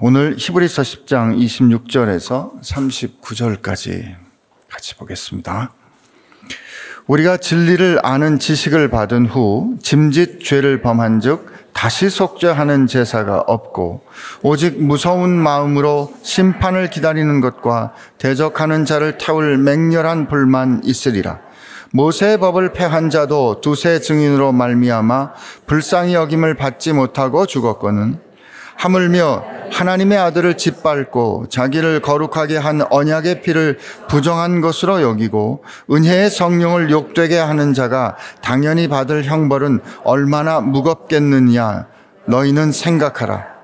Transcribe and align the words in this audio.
오늘 0.00 0.36
히브리서 0.38 0.80
10장 0.80 1.38
26절에서 1.38 2.58
39절까지 2.62 4.14
같이 4.70 4.96
보겠습니다. 4.96 5.72
우리가 7.06 7.36
진리를 7.36 8.00
아는 8.02 8.38
지식을 8.38 8.88
받은 8.88 9.26
후 9.26 9.76
짐짓 9.82 10.42
죄를 10.42 10.80
범한 10.80 11.20
즉 11.20 11.52
다시 11.74 12.08
속죄하는 12.08 12.86
제사가 12.86 13.40
없고 13.40 14.06
오직 14.42 14.82
무서운 14.82 15.30
마음으로 15.30 16.14
심판을 16.22 16.88
기다리는 16.88 17.42
것과 17.42 17.92
대적하는 18.16 18.86
자를 18.86 19.18
태울 19.18 19.58
맹렬한 19.58 20.28
불만 20.28 20.80
있으리라. 20.84 21.40
모세의 21.92 22.38
법을 22.38 22.72
패한 22.72 23.10
자도 23.10 23.60
두세 23.60 24.00
증인으로 24.00 24.52
말미암아 24.52 25.32
불쌍히 25.66 26.14
여김을 26.14 26.54
받지 26.54 26.94
못하고 26.94 27.44
죽었거늘 27.44 28.18
하물며 28.76 29.44
하나님의 29.72 30.18
아들을 30.18 30.56
짓밟고 30.56 31.46
자기를 31.48 32.00
거룩하게 32.00 32.56
한 32.56 32.82
언약의 32.90 33.42
피를 33.42 33.78
부정한 34.08 34.60
것으로 34.60 35.02
여기고 35.02 35.64
은혜의 35.90 36.30
성령을 36.30 36.90
욕되게 36.90 37.38
하는 37.38 37.74
자가 37.74 38.16
당연히 38.40 38.88
받을 38.88 39.24
형벌은 39.24 39.80
얼마나 40.04 40.60
무겁겠느냐 40.60 41.86
너희는 42.26 42.72
생각하라. 42.72 43.54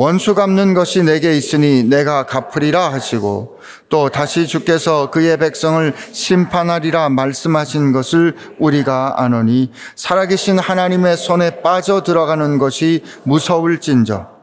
원수 0.00 0.36
갚는 0.36 0.74
것이 0.74 1.02
내게 1.02 1.36
있으니 1.36 1.82
내가 1.82 2.24
갚으리라 2.24 2.92
하시고 2.92 3.58
또 3.88 4.08
다시 4.08 4.46
주께서 4.46 5.10
그의 5.10 5.36
백성을 5.38 5.92
심판하리라 6.12 7.08
말씀하신 7.08 7.92
것을 7.92 8.36
우리가 8.60 9.14
아노니 9.16 9.72
살아계신 9.96 10.60
하나님의 10.60 11.16
손에 11.16 11.62
빠져 11.62 12.04
들어가는 12.04 12.58
것이 12.58 13.02
무서울진저 13.24 14.37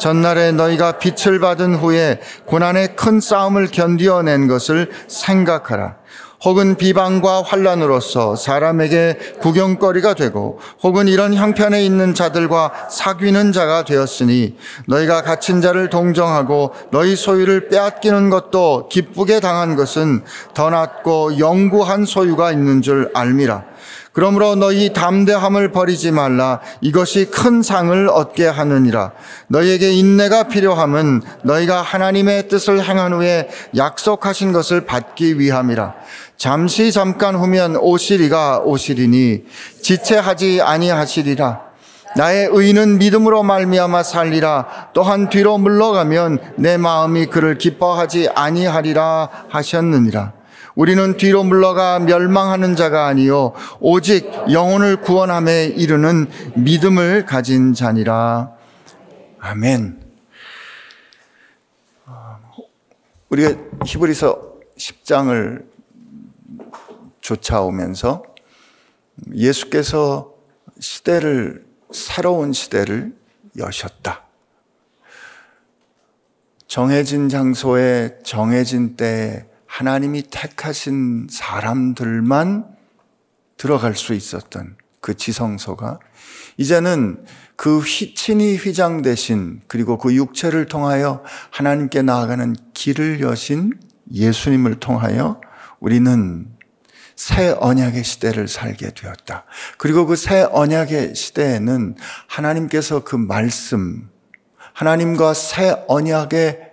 전날에 0.00 0.50
너희가 0.50 0.98
빛을 0.98 1.38
받은 1.38 1.76
후에 1.76 2.20
고난의 2.46 2.96
큰 2.96 3.20
싸움을 3.20 3.68
견디어낸 3.68 4.48
것을 4.48 4.90
생각하라. 5.06 6.00
혹은 6.42 6.76
비방과 6.76 7.42
환란으로서 7.42 8.34
사람에게 8.34 9.18
구경거리가 9.40 10.14
되고 10.14 10.58
혹은 10.82 11.06
이런 11.06 11.34
형편에 11.34 11.84
있는 11.84 12.14
자들과 12.14 12.88
사귀는 12.90 13.52
자가 13.52 13.84
되었으니 13.84 14.56
너희가 14.86 15.22
갇힌 15.22 15.60
자를 15.60 15.90
동정하고 15.90 16.72
너희 16.92 17.14
소유를 17.14 17.68
빼앗기는 17.68 18.30
것도 18.30 18.88
기쁘게 18.90 19.40
당한 19.40 19.76
것은 19.76 20.24
더 20.54 20.70
낫고 20.70 21.38
영구한 21.38 22.06
소유가 22.06 22.52
있는 22.52 22.80
줄 22.80 23.10
알미라. 23.12 23.64
그러므로 24.12 24.56
너희 24.56 24.92
담대함을 24.92 25.70
버리지 25.70 26.10
말라. 26.10 26.60
이것이 26.80 27.26
큰 27.26 27.62
상을 27.62 28.08
얻게 28.08 28.46
하느니라. 28.46 29.12
너희에게 29.48 29.92
인내가 29.92 30.48
필요함은 30.48 31.22
너희가 31.44 31.80
하나님의 31.82 32.48
뜻을 32.48 32.84
행한 32.84 33.12
후에 33.12 33.48
약속하신 33.76 34.52
것을 34.52 34.84
받기 34.84 35.38
위함이라. 35.38 35.94
잠시 36.36 36.90
잠깐 36.90 37.36
후면 37.36 37.76
오시리가 37.76 38.60
오시리니 38.64 39.44
지체하지 39.82 40.60
아니하시리라. 40.62 41.70
나의 42.16 42.48
의는 42.50 42.98
믿음으로 42.98 43.44
말미암아 43.44 44.02
살리라. 44.02 44.88
또한 44.92 45.28
뒤로 45.28 45.58
물러가면 45.58 46.38
내 46.56 46.76
마음이 46.76 47.26
그를 47.26 47.56
기뻐하지 47.58 48.30
아니하리라 48.34 49.28
하셨느니라. 49.48 50.39
우리는 50.74 51.16
뒤로 51.16 51.44
물러가 51.44 51.98
멸망하는 51.98 52.76
자가 52.76 53.06
아니요 53.06 53.52
오직 53.80 54.30
영혼을 54.50 55.00
구원함에 55.00 55.66
이르는 55.66 56.28
믿음을 56.54 57.26
가진 57.26 57.74
자니라. 57.74 58.52
아멘. 59.40 60.00
우리가 63.30 63.56
히브리서 63.84 64.54
10장을 64.76 65.64
쫓아오면서 67.20 68.22
예수께서 69.34 70.34
시대를 70.78 71.64
새로운 71.92 72.52
시대를 72.52 73.14
여셨다. 73.56 74.24
정해진 76.66 77.28
장소에 77.28 78.18
정해진 78.24 78.96
때에 78.96 79.44
하나님이 79.70 80.24
택하신 80.30 81.28
사람들만 81.30 82.66
들어갈 83.56 83.94
수 83.94 84.14
있었던 84.14 84.76
그 85.00 85.16
지성소가 85.16 86.00
이제는 86.56 87.24
그 87.54 87.78
휘친이 87.78 88.56
휘장 88.56 89.02
대신 89.02 89.60
그리고 89.68 89.96
그 89.96 90.12
육체를 90.14 90.66
통하여 90.66 91.22
하나님께 91.50 92.02
나아가는 92.02 92.56
길을 92.74 93.20
여신 93.20 93.72
예수님을 94.12 94.80
통하여 94.80 95.40
우리는 95.78 96.48
새 97.14 97.50
언약의 97.50 98.02
시대를 98.02 98.48
살게 98.48 98.90
되었다. 98.92 99.44
그리고 99.78 100.04
그 100.06 100.16
새 100.16 100.42
언약의 100.50 101.14
시대에는 101.14 101.94
하나님께서 102.26 103.04
그 103.04 103.14
말씀, 103.14 104.08
하나님과 104.72 105.34
새 105.34 105.84
언약의 105.86 106.69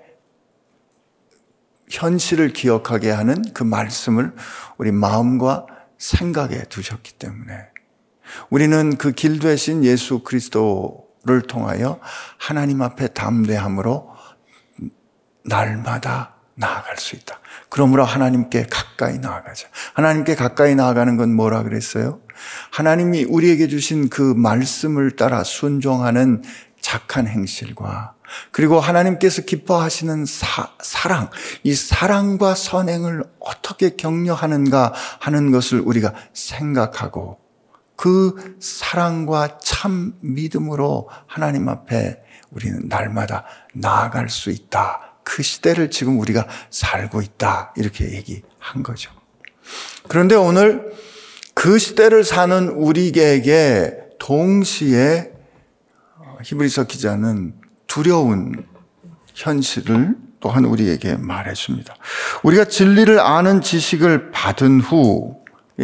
현실을 1.89 2.49
기억하게 2.53 3.11
하는 3.11 3.43
그 3.53 3.63
말씀을 3.63 4.33
우리 4.77 4.91
마음과 4.91 5.65
생각에 5.97 6.63
두셨기 6.63 7.13
때문에 7.13 7.53
우리는 8.49 8.97
그 8.97 9.11
길 9.13 9.39
되신 9.39 9.83
예수 9.83 10.19
그리스도를 10.19 11.41
통하여 11.47 11.99
하나님 12.37 12.81
앞에 12.81 13.07
담대함으로 13.09 14.09
날마다 15.45 16.35
나아갈 16.55 16.97
수 16.97 17.15
있다. 17.15 17.39
그러므로 17.69 18.03
하나님께 18.03 18.65
가까이 18.69 19.19
나아가자. 19.19 19.67
하나님께 19.93 20.35
가까이 20.35 20.75
나아가는 20.75 21.15
건 21.15 21.33
뭐라 21.33 21.63
그랬어요? 21.63 22.19
하나님이 22.71 23.25
우리에게 23.25 23.67
주신 23.67 24.09
그 24.09 24.21
말씀을 24.21 25.15
따라 25.15 25.43
순종하는 25.43 26.43
착한 26.81 27.27
행실과 27.27 28.15
그리고 28.51 28.79
하나님께서 28.79 29.43
기뻐하시는 29.43 30.25
사, 30.25 30.71
사랑, 30.81 31.29
이 31.63 31.73
사랑과 31.73 32.55
선행을 32.55 33.23
어떻게 33.39 33.95
격려하는가 33.95 34.93
하는 35.19 35.51
것을 35.51 35.79
우리가 35.79 36.13
생각하고 36.33 37.39
그 37.95 38.55
사랑과 38.59 39.57
참 39.59 40.13
믿음으로 40.21 41.09
하나님 41.25 41.67
앞에 41.67 42.21
우리는 42.51 42.87
날마다 42.87 43.45
나아갈 43.73 44.29
수 44.29 44.51
있다. 44.51 45.15
그 45.23 45.43
시대를 45.43 45.91
지금 45.91 46.19
우리가 46.19 46.47
살고 46.69 47.21
있다. 47.21 47.73
이렇게 47.75 48.13
얘기한 48.13 48.83
거죠. 48.83 49.11
그런데 50.07 50.35
오늘 50.35 50.93
그 51.53 51.79
시대를 51.79 52.23
사는 52.23 52.69
우리에게 52.69 53.97
동시에 54.19 55.31
히브리서 56.43 56.85
기자는 56.85 57.55
두려운 57.97 58.65
현실을 59.33 60.15
또한 60.39 60.65
우리에게 60.65 61.15
말해줍니다. 61.15 61.95
우리가 62.43 62.65
진리를 62.65 63.19
아는 63.19 63.61
지식을 63.61 64.31
받은 64.31 64.81
후 64.81 65.37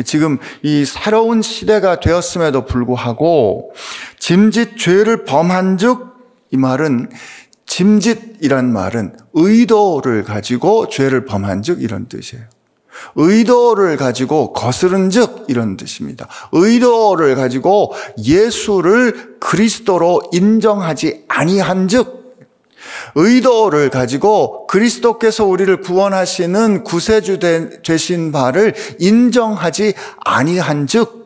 지금 0.06 0.38
이 0.62 0.86
새로운 0.86 1.42
시대가 1.42 2.00
되었음에도 2.00 2.66
불구하고 2.66 3.74
짐짓 4.20 4.78
죄를 4.78 5.26
범한 5.26 5.78
즉 5.78 6.14
이 6.54 6.58
말은 6.58 7.10
짐짓이란 7.66 8.72
말은 8.72 9.18
의도를 9.34 10.24
가지고 10.24 10.88
죄를 10.88 11.26
범한 11.26 11.64
즉 11.64 11.82
이런 11.82 12.08
뜻이에요. 12.08 12.46
의도를 13.16 13.98
가지고 13.98 14.54
거스른 14.54 15.10
즉 15.10 15.46
이런 15.48 15.78
뜻입니다. 15.78 16.28
의도를 16.52 17.36
가지고 17.36 17.94
예수를 18.24 19.38
그리스도로 19.40 20.22
인정하지 20.32 21.26
아니한 21.28 21.88
즉 21.88 22.24
의도를 23.16 23.90
가지고 23.90 24.68
그리스도께서 24.68 25.46
우리를 25.46 25.82
구원하시는 25.82 26.84
구세주 26.84 27.40
되신 27.84 28.32
바를 28.32 28.74
인정하지 29.00 29.94
아니한 30.24 30.88
즉 30.88 31.24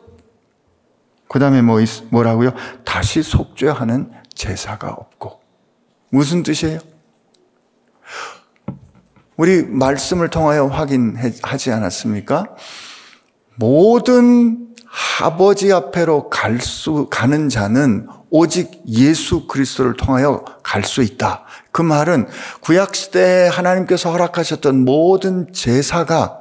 그 1.28 1.38
다음에 1.38 1.62
뭐, 1.62 1.78
뭐라고요? 2.10 2.52
다시 2.84 3.22
속죄하는 3.22 4.10
제사가 4.34 4.88
없고 4.88 5.40
무슨 6.10 6.42
뜻이에요? 6.42 6.80
우리 9.38 9.62
말씀을 9.62 10.30
통하여 10.30 10.66
확인하지 10.66 11.70
않았습니까? 11.70 12.56
모든 13.54 14.66
아버지 15.20 15.72
앞에로 15.72 16.28
갈 16.28 16.60
수, 16.60 17.06
가는 17.08 17.48
자는 17.48 18.08
오직 18.30 18.82
예수 18.88 19.46
그리스도를 19.46 19.94
통하여 19.94 20.44
갈 20.64 20.82
수 20.82 21.02
있다. 21.04 21.44
그 21.70 21.82
말은 21.82 22.26
구약시대에 22.62 23.46
하나님께서 23.46 24.10
허락하셨던 24.10 24.84
모든 24.84 25.52
제사가 25.52 26.40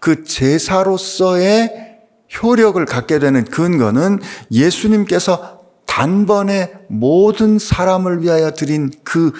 그 0.00 0.24
제사로서의 0.24 1.98
효력을 2.42 2.82
갖게 2.86 3.18
되는 3.18 3.44
근거는 3.44 4.20
예수님께서 4.50 5.58
단번에 5.84 6.72
모든 6.88 7.58
사람을 7.58 8.22
위하여 8.22 8.52
드린 8.52 8.90
그 9.04 9.32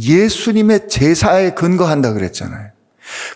예수님의 0.00 0.88
제사에 0.88 1.54
근거한다 1.54 2.12
그랬잖아요. 2.12 2.70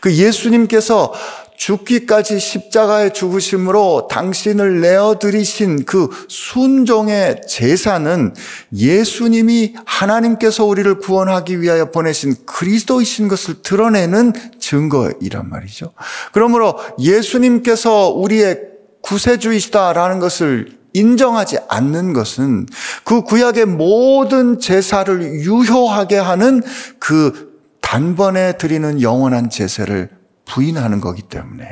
그 0.01 0.13
예수님께서 0.13 1.13
죽기까지 1.61 2.41
십자가에 2.41 3.13
죽으심으로 3.13 4.09
당신을 4.11 4.81
내어드리신 4.81 5.85
그 5.85 6.09
순종의 6.27 7.43
제사는 7.47 8.35
예수님이 8.75 9.75
하나님께서 9.85 10.65
우리를 10.65 10.99
구원하기 11.01 11.61
위하여 11.61 11.91
보내신 11.91 12.35
그리스도이신 12.47 13.29
것을 13.29 13.63
드러내는 13.63 14.33
증거이란 14.59 15.51
말이죠. 15.51 15.93
그러므로 16.33 16.79
예수님께서 16.99 18.09
우리의 18.09 18.63
구세주이시다라는 19.03 20.19
것을 20.19 20.80
인정하지 20.93 21.59
않는 21.69 22.13
것은 22.13 22.67
그 23.05 23.23
구약의 23.23 23.67
모든 23.67 24.59
제사를 24.59 25.23
유효하게 25.23 26.19
하는 26.19 26.63
그 26.99 27.51
단번에 27.81 28.57
드리는 28.57 29.01
영원한 29.03 29.51
제사를 29.51 30.09
부인하는 30.45 31.01
거기 31.01 31.23
때문에 31.23 31.67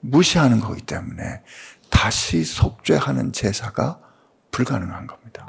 무시하는 0.00 0.60
거기 0.60 0.82
때문에 0.82 1.42
다시 1.90 2.44
속죄하는 2.44 3.32
제사가 3.32 3.98
불가능한 4.50 5.06
겁니다. 5.06 5.46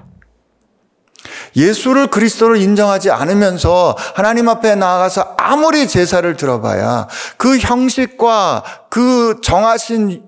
예수를 1.55 2.07
그리스도로 2.07 2.55
인정하지 2.55 3.11
않으면서 3.11 3.95
하나님 4.15 4.49
앞에 4.49 4.75
나아가서 4.75 5.35
아무리 5.37 5.87
제사를 5.87 6.35
들어봐야 6.35 7.07
그 7.37 7.57
형식과 7.57 8.63
그 8.89 9.39
정하신 9.41 10.23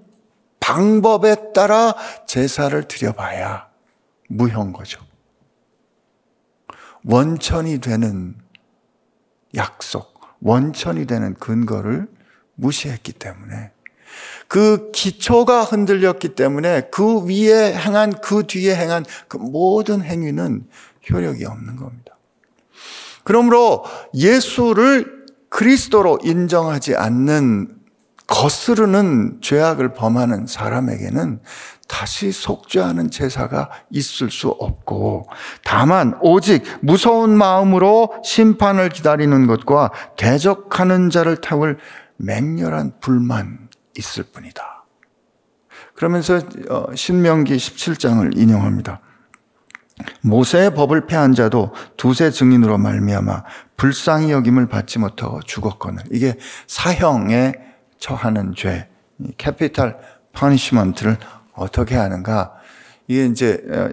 방법에 0.65 1.53
따라 1.53 1.94
제사를 2.25 2.88
드려봐야 2.88 3.67
무효인 4.29 4.73
거죠. 4.73 5.00
원천이 7.03 7.81
되는 7.81 8.35
약속, 9.53 10.19
원천이 10.41 11.06
되는 11.06 11.35
근거를 11.35 12.07
무시했기 12.56 13.13
때문에 13.13 13.73
그 14.47 14.89
기초가 14.91 15.65
흔들렸기 15.65 16.29
때문에 16.29 16.89
그 16.91 17.23
위에 17.25 17.75
행한 17.75 18.19
그 18.21 18.47
뒤에 18.47 18.75
행한 18.75 19.06
그 19.27 19.38
모든 19.38 20.01
행위는 20.01 20.68
효력이 21.11 21.45
없는 21.45 21.75
겁니다. 21.75 22.18
그러므로 23.23 23.85
예수를 24.15 25.27
그리스도로 25.50 26.18
인정하지 26.23 26.95
않는 26.95 27.84
거스르는 28.27 29.39
죄악을 29.42 29.94
범하는 29.94 30.48
사람에게는 30.48 31.42
다시 31.88 32.31
속죄하는 32.31 33.12
제사가 33.12 33.69
있을 33.92 34.31
수 34.31 34.50
없고 34.50 35.27
다만 35.63 36.18
오직 36.22 36.63
무서운 36.81 37.38
마음으로 37.38 38.13
심판을 38.24 38.89
기다리는 38.89 39.45
것과 39.45 39.92
대적하는 40.18 41.12
자를 41.12 41.38
타올 41.38 41.77
맹렬한 42.18 43.00
불만 43.00 43.69
있을 43.98 44.24
뿐이다. 44.24 44.86
그러면서 45.94 46.42
어, 46.69 46.88
신명기 46.94 47.56
17장을 47.56 48.38
인용합니다. 48.38 49.01
모세의 50.21 50.74
법을 50.74 51.06
폐한 51.06 51.33
자도 51.33 51.74
두세 51.95 52.31
증인으로 52.31 52.78
말미암아 52.78 53.44
불쌍히 53.78 54.31
여김을 54.31 54.68
받지 54.68 55.00
못하고 55.00 55.39
죽었거늘 55.42 56.04
이게 56.12 56.38
사형에 56.68 57.54
처하는 58.00 58.53
죄, 58.56 58.88
capital 59.38 59.97
punishment를 60.33 61.18
어떻게 61.53 61.95
하는가? 61.95 62.53
이게 63.07 63.25
이제 63.25 63.63
어, 63.69 63.89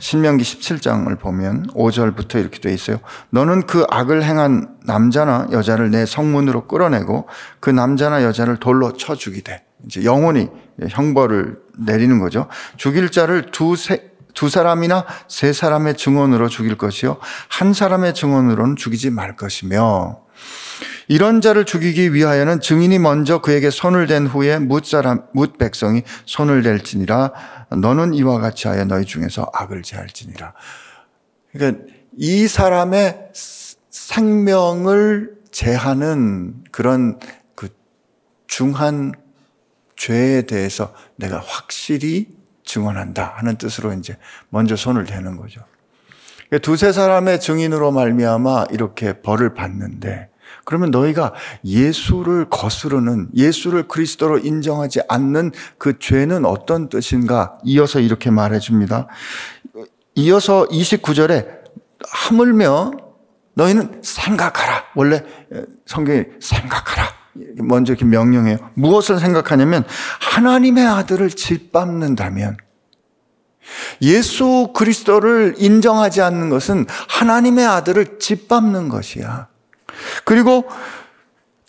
신명기 0.00 0.42
17장을 0.42 1.18
보면 1.20 1.68
5절부터 1.68 2.40
이렇게 2.40 2.58
돼 2.58 2.72
있어요. 2.74 2.98
너는 3.30 3.66
그 3.66 3.86
악을 3.90 4.24
행한 4.24 4.76
남자나 4.84 5.48
여자를 5.52 5.90
네 5.90 6.04
성문으로 6.04 6.66
끌어내고 6.66 7.28
그 7.60 7.70
남자나 7.70 8.24
여자를 8.24 8.56
돌로 8.56 8.94
쳐 8.94 9.14
죽이되 9.14 9.64
이제 9.86 10.02
영원히 10.04 10.48
형벌을 10.88 11.60
내리는 11.78 12.18
거죠. 12.18 12.48
죽일 12.76 13.10
자를 13.10 13.50
두, 13.52 13.76
세, 13.76 14.10
두 14.34 14.48
사람이나 14.48 15.04
세 15.28 15.52
사람의 15.52 15.96
증언으로 15.96 16.48
죽일 16.48 16.76
것이요. 16.76 17.18
한 17.48 17.72
사람의 17.72 18.14
증언으로는 18.14 18.74
죽이지 18.76 19.10
말 19.10 19.36
것이며 19.36 20.23
이런 21.08 21.40
자를 21.40 21.64
죽이기 21.64 22.14
위하여는 22.14 22.60
증인이 22.60 22.98
먼저 22.98 23.40
그에게 23.40 23.70
손을 23.70 24.06
댄 24.06 24.26
후에 24.26 24.58
묻 24.58 24.86
사람 24.86 25.22
묻 25.32 25.58
백성이 25.58 26.02
손을 26.26 26.62
댈지니라 26.62 27.32
너는 27.76 28.14
이와 28.14 28.40
같이 28.40 28.68
하여 28.68 28.84
너희 28.84 29.04
중에서 29.04 29.50
악을 29.52 29.82
제할지니라. 29.82 30.54
그러니까 31.52 31.84
이 32.16 32.46
사람의 32.46 33.30
생명을 33.90 35.34
제하는 35.50 36.64
그런 36.70 37.18
그 37.54 37.68
중한 38.46 39.12
죄에 39.96 40.42
대해서 40.42 40.92
내가 41.16 41.38
확실히 41.38 42.28
증언한다 42.64 43.34
하는 43.36 43.56
뜻으로 43.56 43.92
이제 43.92 44.16
먼저 44.48 44.74
손을 44.74 45.04
대는 45.04 45.36
거죠. 45.36 45.60
그러니까 46.48 46.58
두세 46.64 46.92
사람의 46.92 47.40
증인으로 47.40 47.92
말미암아 47.92 48.66
이렇게 48.70 49.20
벌을 49.20 49.54
받는데 49.54 50.28
그러면 50.64 50.90
너희가 50.90 51.32
예수를 51.64 52.46
거스르는 52.50 53.28
예수를 53.34 53.88
그리스도로 53.88 54.38
인정하지 54.38 55.00
않는 55.08 55.52
그 55.78 55.98
죄는 55.98 56.44
어떤 56.44 56.88
뜻인가? 56.88 57.58
이어서 57.64 58.00
이렇게 58.00 58.30
말해 58.30 58.58
줍니다. 58.58 59.06
이어서 60.14 60.66
29절에 60.68 61.46
하물며 62.08 62.92
너희는 63.54 64.00
생각하라. 64.02 64.84
원래 64.94 65.22
성경이 65.86 66.24
생각하라. 66.40 67.08
먼저 67.56 67.92
이렇게 67.92 68.04
명령해요. 68.04 68.58
무엇을 68.74 69.18
생각하냐면 69.18 69.84
하나님의 70.20 70.86
아들을 70.86 71.30
짓밟는다면 71.30 72.56
예수 74.02 74.72
그리스도를 74.74 75.54
인정하지 75.58 76.20
않는 76.22 76.50
것은 76.50 76.86
하나님의 77.08 77.66
아들을 77.66 78.18
짓밟는 78.18 78.88
것이야. 78.88 79.48
그리고 80.24 80.68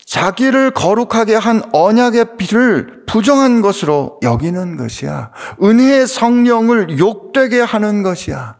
자기를 0.04 0.70
거룩하게 0.70 1.34
한 1.34 1.62
언약의 1.72 2.36
피를 2.36 3.04
부정한 3.06 3.60
것으로 3.60 4.20
여기는 4.22 4.76
것이야. 4.76 5.32
은혜의 5.62 6.06
성령을 6.06 6.98
욕되게 6.98 7.60
하는 7.60 8.02
것이야. 8.02 8.56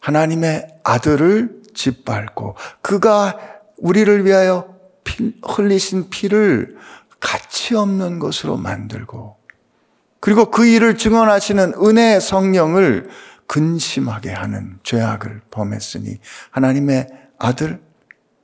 하나님의 0.00 0.68
아들을 0.84 1.62
짓밟고 1.74 2.56
그가 2.82 3.38
우리를 3.78 4.24
위하여 4.24 4.74
피, 5.04 5.34
흘리신 5.44 6.10
피를 6.10 6.76
가치 7.18 7.74
없는 7.74 8.18
것으로 8.18 8.56
만들고 8.56 9.36
그리고 10.20 10.50
그 10.50 10.66
일을 10.66 10.96
증언하시는 10.96 11.74
은혜의 11.82 12.20
성령을 12.20 13.08
근심하게 13.46 14.32
하는 14.32 14.78
죄악을 14.82 15.42
범했으니 15.50 16.18
하나님의 16.50 17.08
아들 17.38 17.80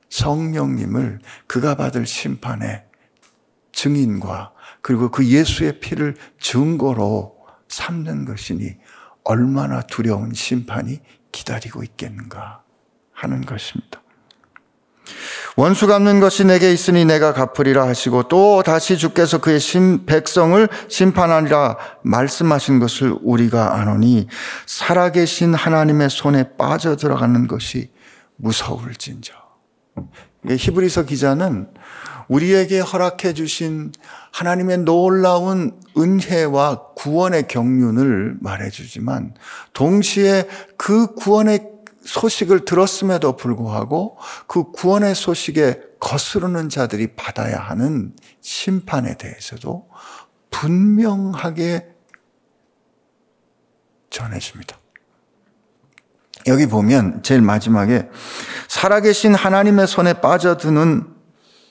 성령님을 0.09 1.19
그가 1.47 1.75
받을 1.75 2.05
심판의 2.05 2.83
증인과 3.71 4.51
그리고 4.81 5.09
그 5.09 5.25
예수의 5.25 5.79
피를 5.79 6.15
증거로 6.39 7.37
삼는 7.67 8.25
것이니 8.25 8.75
얼마나 9.23 9.81
두려운 9.81 10.33
심판이 10.33 10.99
기다리고 11.31 11.83
있겠는가 11.83 12.63
하는 13.13 13.41
것입니다. 13.41 14.01
원수 15.55 15.87
갚는 15.87 16.19
것이 16.19 16.45
내게 16.45 16.71
있으니 16.71 17.03
내가 17.03 17.33
갚으리라 17.33 17.87
하시고 17.87 18.23
또 18.23 18.63
다시 18.63 18.97
주께서 18.97 19.39
그의 19.39 19.59
신 19.59 20.05
백성을 20.05 20.67
심판하리라 20.87 21.77
말씀하신 22.03 22.79
것을 22.79 23.15
우리가 23.21 23.75
아노니 23.75 24.27
살아계신 24.65 25.53
하나님의 25.53 26.09
손에 26.09 26.55
빠져 26.55 26.95
들어가는 26.95 27.47
것이 27.47 27.91
무서울진저. 28.37 29.48
히브리서 30.47 31.03
기자는 31.03 31.67
우리에게 32.27 32.79
허락해 32.79 33.33
주신 33.33 33.91
하나님의 34.31 34.79
놀라운 34.79 35.79
은혜와 35.97 36.93
구원의 36.95 37.47
경륜을 37.47 38.37
말해 38.39 38.69
주지만 38.69 39.33
동시에 39.73 40.47
그 40.77 41.13
구원의 41.15 41.79
소식을 42.03 42.65
들었음에도 42.65 43.35
불구하고 43.35 44.17
그 44.47 44.71
구원의 44.71 45.15
소식에 45.15 45.81
거스르는 45.99 46.69
자들이 46.69 47.15
받아야 47.15 47.57
하는 47.57 48.15
심판에 48.41 49.17
대해서도 49.17 49.89
분명하게 50.49 51.87
전해줍니다. 54.09 54.78
여기 56.49 56.67
보면 56.67 57.21
제일 57.23 57.41
마지막에 57.41 58.09
살아계신 58.67 59.33
하나님의 59.33 59.87
손에 59.87 60.13
빠져드는 60.13 61.05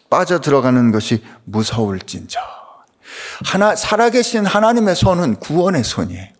빠져 0.08 0.40
들어가는 0.40 0.90
것이 0.90 1.22
무서울진저. 1.44 2.40
하나 3.44 3.76
살아계신 3.76 4.46
하나님의 4.46 4.96
손은 4.96 5.36
구원의 5.36 5.84
손이에요. 5.84 6.38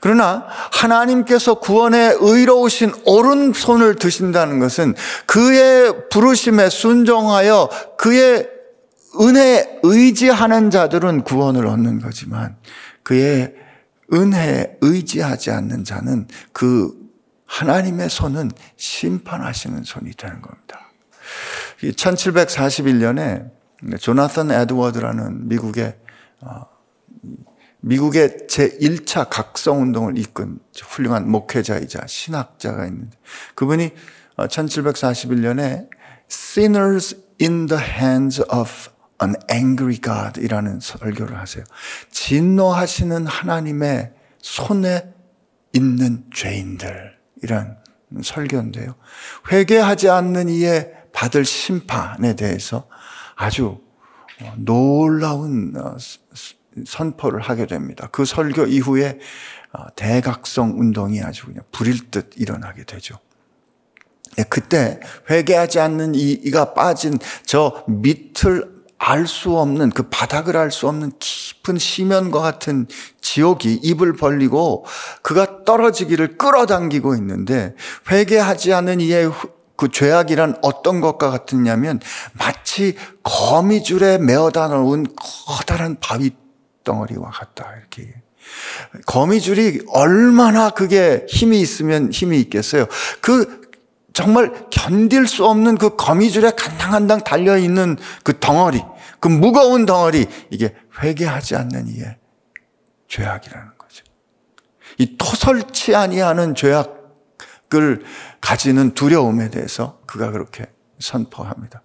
그러나 0.00 0.46
하나님께서 0.72 1.54
구원에 1.54 2.14
의로우신 2.18 2.92
오른손을 3.06 3.94
드신다는 3.94 4.58
것은 4.58 4.94
그의 5.26 6.10
부르심에 6.10 6.68
순종하여 6.68 7.70
그의 7.96 8.50
은혜에 9.18 9.80
의지하는 9.82 10.70
자들은 10.70 11.22
구원을 11.22 11.66
얻는 11.66 12.00
거지만 12.00 12.56
그의 13.02 13.54
은혜에 14.12 14.78
의지하지 14.80 15.50
않는 15.50 15.84
자는 15.84 16.28
그 16.52 16.92
하나님의 17.46 18.10
손은 18.10 18.50
심판하시는 18.76 19.84
손이 19.84 20.12
되는 20.12 20.42
겁니다. 20.42 20.90
1741년에 21.80 23.50
조나선 24.00 24.50
에드워드라는 24.50 25.48
미국의 25.48 25.96
어, 26.40 26.66
미국의 27.80 28.46
제1차 28.48 29.28
각성 29.28 29.82
운동을 29.82 30.16
이끈 30.16 30.58
훌륭한 30.82 31.30
목회자이자 31.30 32.06
신학자가 32.06 32.86
있는데 32.86 33.16
그분이 33.54 33.92
1741년에 34.36 35.84
어, 35.84 35.88
Sinners 36.30 37.16
in 37.40 37.66
the 37.66 37.82
Hands 37.82 38.40
of 38.50 38.93
an 39.22 39.34
Angry 39.50 40.00
God 40.00 40.40
이라는 40.40 40.80
설교를 40.80 41.38
하세요. 41.38 41.64
진노하시는 42.10 43.26
하나님의 43.26 44.12
손에 44.40 45.12
있는 45.72 46.24
죄인들 46.32 47.16
이란 47.42 47.78
설교인데요. 48.22 48.94
회개하지 49.50 50.08
않는 50.10 50.48
이에 50.48 50.92
받을 51.12 51.44
심판에 51.44 52.36
대해서 52.36 52.88
아주 53.36 53.80
놀라운 54.56 55.74
어, 55.76 55.96
선포를 56.86 57.40
하게 57.40 57.66
됩니다. 57.66 58.08
그 58.10 58.24
설교 58.24 58.66
이후에 58.66 59.18
어, 59.72 59.86
대각성 59.96 60.78
운동이 60.78 61.22
아주 61.22 61.46
그냥 61.46 61.64
불일 61.72 62.10
듯 62.10 62.32
일어나게 62.36 62.84
되죠. 62.84 63.18
네, 64.36 64.44
그때 64.48 64.98
회개하지 65.30 65.78
않는 65.80 66.14
이가 66.16 66.74
빠진 66.74 67.18
저 67.46 67.84
밑을 67.86 68.73
알 69.06 69.26
수 69.26 69.58
없는 69.58 69.90
그 69.90 70.04
바닥을 70.04 70.56
알 70.56 70.70
수 70.70 70.88
없는 70.88 71.12
깊은 71.18 71.78
심연과 71.78 72.40
같은 72.40 72.86
지옥이 73.20 73.80
입을 73.82 74.14
벌리고 74.14 74.86
그가 75.22 75.64
떨어지기를 75.64 76.38
끌어당기고 76.38 77.14
있는데 77.16 77.74
회개하지 78.10 78.72
않는 78.72 79.00
이의 79.00 79.30
그 79.76 79.88
죄악이란 79.90 80.56
어떤 80.62 81.00
것과 81.00 81.30
같으냐면 81.30 82.00
마치 82.32 82.96
거미줄에 83.22 84.18
메어다 84.18 84.68
놓은 84.68 85.06
커다란 85.46 85.96
바위 86.00 86.30
덩어리와 86.84 87.30
같다. 87.30 87.72
이렇게. 87.78 88.14
거미줄이 89.06 89.80
얼마나 89.88 90.70
그게 90.70 91.26
힘이 91.28 91.60
있으면 91.60 92.12
힘이 92.12 92.40
있겠어요. 92.40 92.86
그 93.20 93.64
정말 94.12 94.52
견딜 94.70 95.26
수 95.26 95.44
없는 95.44 95.76
그 95.76 95.96
거미줄에 95.96 96.52
간당간당 96.52 97.24
달려 97.24 97.58
있는 97.58 97.96
그 98.22 98.38
덩어리, 98.38 98.80
그 99.24 99.28
무거운 99.30 99.86
덩어리, 99.86 100.26
이게 100.50 100.76
회개하지 101.02 101.56
않는 101.56 101.88
이의 101.88 102.18
죄악이라는 103.08 103.78
거죠. 103.78 104.04
이 104.98 105.16
토설치 105.16 105.94
아니하는 105.94 106.54
죄악을 106.54 108.04
가지는 108.42 108.92
두려움에 108.92 109.48
대해서 109.48 109.98
그가 110.04 110.30
그렇게 110.30 110.66
선포합니다. 110.98 111.82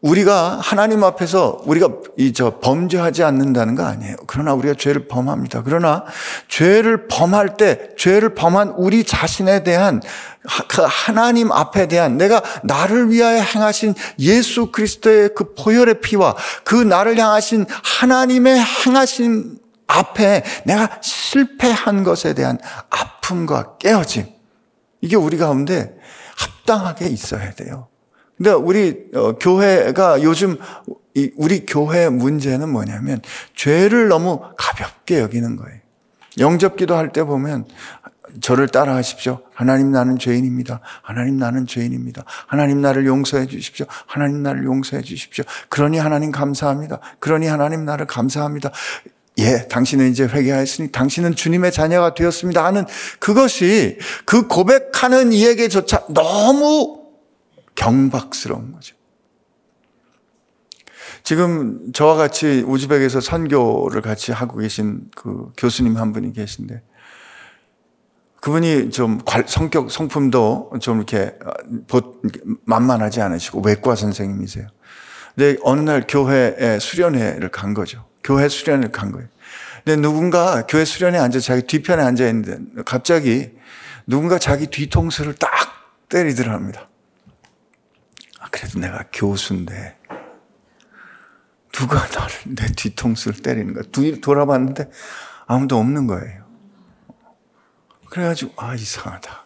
우리가 0.00 0.58
하나님 0.62 1.02
앞에서 1.04 1.60
우리가 1.64 1.88
이 2.16 2.32
저 2.32 2.58
범죄하지 2.60 3.24
않는다는 3.24 3.74
거 3.74 3.84
아니에요. 3.84 4.16
그러나 4.26 4.52
우리가 4.54 4.74
죄를 4.74 5.08
범합니다. 5.08 5.62
그러나 5.64 6.04
죄를 6.48 7.08
범할 7.08 7.56
때 7.56 7.90
죄를 7.96 8.34
범한 8.34 8.74
우리 8.76 9.04
자신에 9.04 9.64
대한 9.64 10.00
그 10.68 10.82
하나님 10.86 11.50
앞에 11.50 11.88
대한 11.88 12.18
내가 12.18 12.42
나를 12.62 13.10
위하여 13.10 13.40
행하신 13.40 13.94
예수 14.20 14.70
그리스도의 14.70 15.30
그 15.34 15.54
보혈의 15.54 16.00
피와 16.00 16.36
그 16.64 16.74
나를 16.76 17.18
향하신 17.18 17.66
하나님의 17.68 18.60
행하신 18.60 19.58
앞에 19.88 20.44
내가 20.64 20.98
실패한 21.00 22.04
것에 22.04 22.34
대한 22.34 22.58
아픔과 22.90 23.78
깨어짐 23.78 24.26
이게 25.00 25.16
우리 25.16 25.36
가운데 25.38 25.96
합당하게 26.36 27.06
있어야 27.06 27.52
돼요. 27.52 27.88
근데 28.36 28.50
우리 28.50 29.06
어, 29.14 29.32
교회가 29.32 30.22
요즘 30.22 30.58
우리 31.36 31.64
교회 31.64 32.08
문제는 32.08 32.68
뭐냐면 32.68 33.22
죄를 33.54 34.08
너무 34.08 34.42
가볍게 34.58 35.20
여기는 35.20 35.56
거예요. 35.56 35.78
영접 36.38 36.76
기도 36.76 36.94
할 36.96 37.12
때 37.12 37.24
보면 37.24 37.64
저를 38.42 38.68
따라하십시오. 38.68 39.40
하나님 39.54 39.92
나는 39.92 40.18
죄인입니다. 40.18 40.80
하나님 41.00 41.38
나는 41.38 41.66
죄인입니다. 41.66 42.24
하나님 42.46 42.82
나를 42.82 43.06
용서해 43.06 43.46
주십시오. 43.46 43.86
하나님 44.04 44.42
나를 44.42 44.64
용서해 44.64 45.02
주십시오. 45.02 45.44
그러니 45.70 45.98
하나님 45.98 46.32
감사합니다. 46.32 47.00
그러니 47.18 47.46
하나님 47.46 47.86
나를 47.86 48.06
감사합니다. 48.06 48.72
예, 49.38 49.66
당신은 49.68 50.10
이제 50.10 50.24
회개하였으니 50.24 50.92
당신은 50.92 51.34
주님의 51.36 51.72
자녀가 51.72 52.14
되었습니다 52.14 52.64
하는 52.64 52.84
그것이 53.18 53.98
그 54.26 54.46
고백하는 54.48 55.32
이에게조차 55.32 56.04
너무 56.10 57.05
경박스러운 57.76 58.72
거죠. 58.72 58.96
지금 61.22 61.92
저와 61.92 62.16
같이 62.16 62.64
우즈벡에서 62.66 63.20
선교를 63.20 64.02
같이 64.02 64.32
하고 64.32 64.58
계신 64.58 65.08
그 65.14 65.52
교수님 65.56 65.96
한 65.96 66.12
분이 66.12 66.32
계신데 66.32 66.82
그분이 68.40 68.90
좀 68.90 69.18
성격 69.46 69.90
성품도 69.90 70.72
좀 70.80 70.98
이렇게 70.98 71.36
만만하지 72.64 73.20
않으시고 73.20 73.60
외과 73.62 73.96
선생님이세요. 73.96 74.68
근데 75.34 75.58
어느 75.62 75.80
날 75.80 76.04
교회에 76.08 76.78
수련회를 76.78 77.50
간 77.50 77.74
거죠. 77.74 78.06
교회 78.22 78.48
수련회를 78.48 78.92
간 78.92 79.10
거예요. 79.12 79.28
근데 79.84 80.00
누군가 80.00 80.66
교회 80.66 80.84
수련회에 80.84 81.20
앉아 81.20 81.40
자기 81.40 81.62
뒤편에 81.62 82.02
앉아 82.02 82.26
있는데 82.28 82.82
갑자기 82.84 83.50
누군가 84.06 84.38
자기 84.38 84.68
뒤통수를 84.68 85.34
딱 85.34 85.50
때리더랍니다. 86.08 86.88
그래도 88.50 88.78
내가 88.78 89.04
교수인데 89.12 89.98
누가 91.72 91.98
나를 91.98 92.34
내 92.46 92.66
뒤통수를 92.66 93.42
때리는 93.42 93.74
거야. 93.74 93.84
뒤 93.92 94.20
돌아봤는데 94.20 94.90
아무도 95.46 95.76
없는 95.78 96.06
거예요. 96.06 96.44
그래가지고 98.10 98.54
아 98.56 98.74
이상하다. 98.74 99.44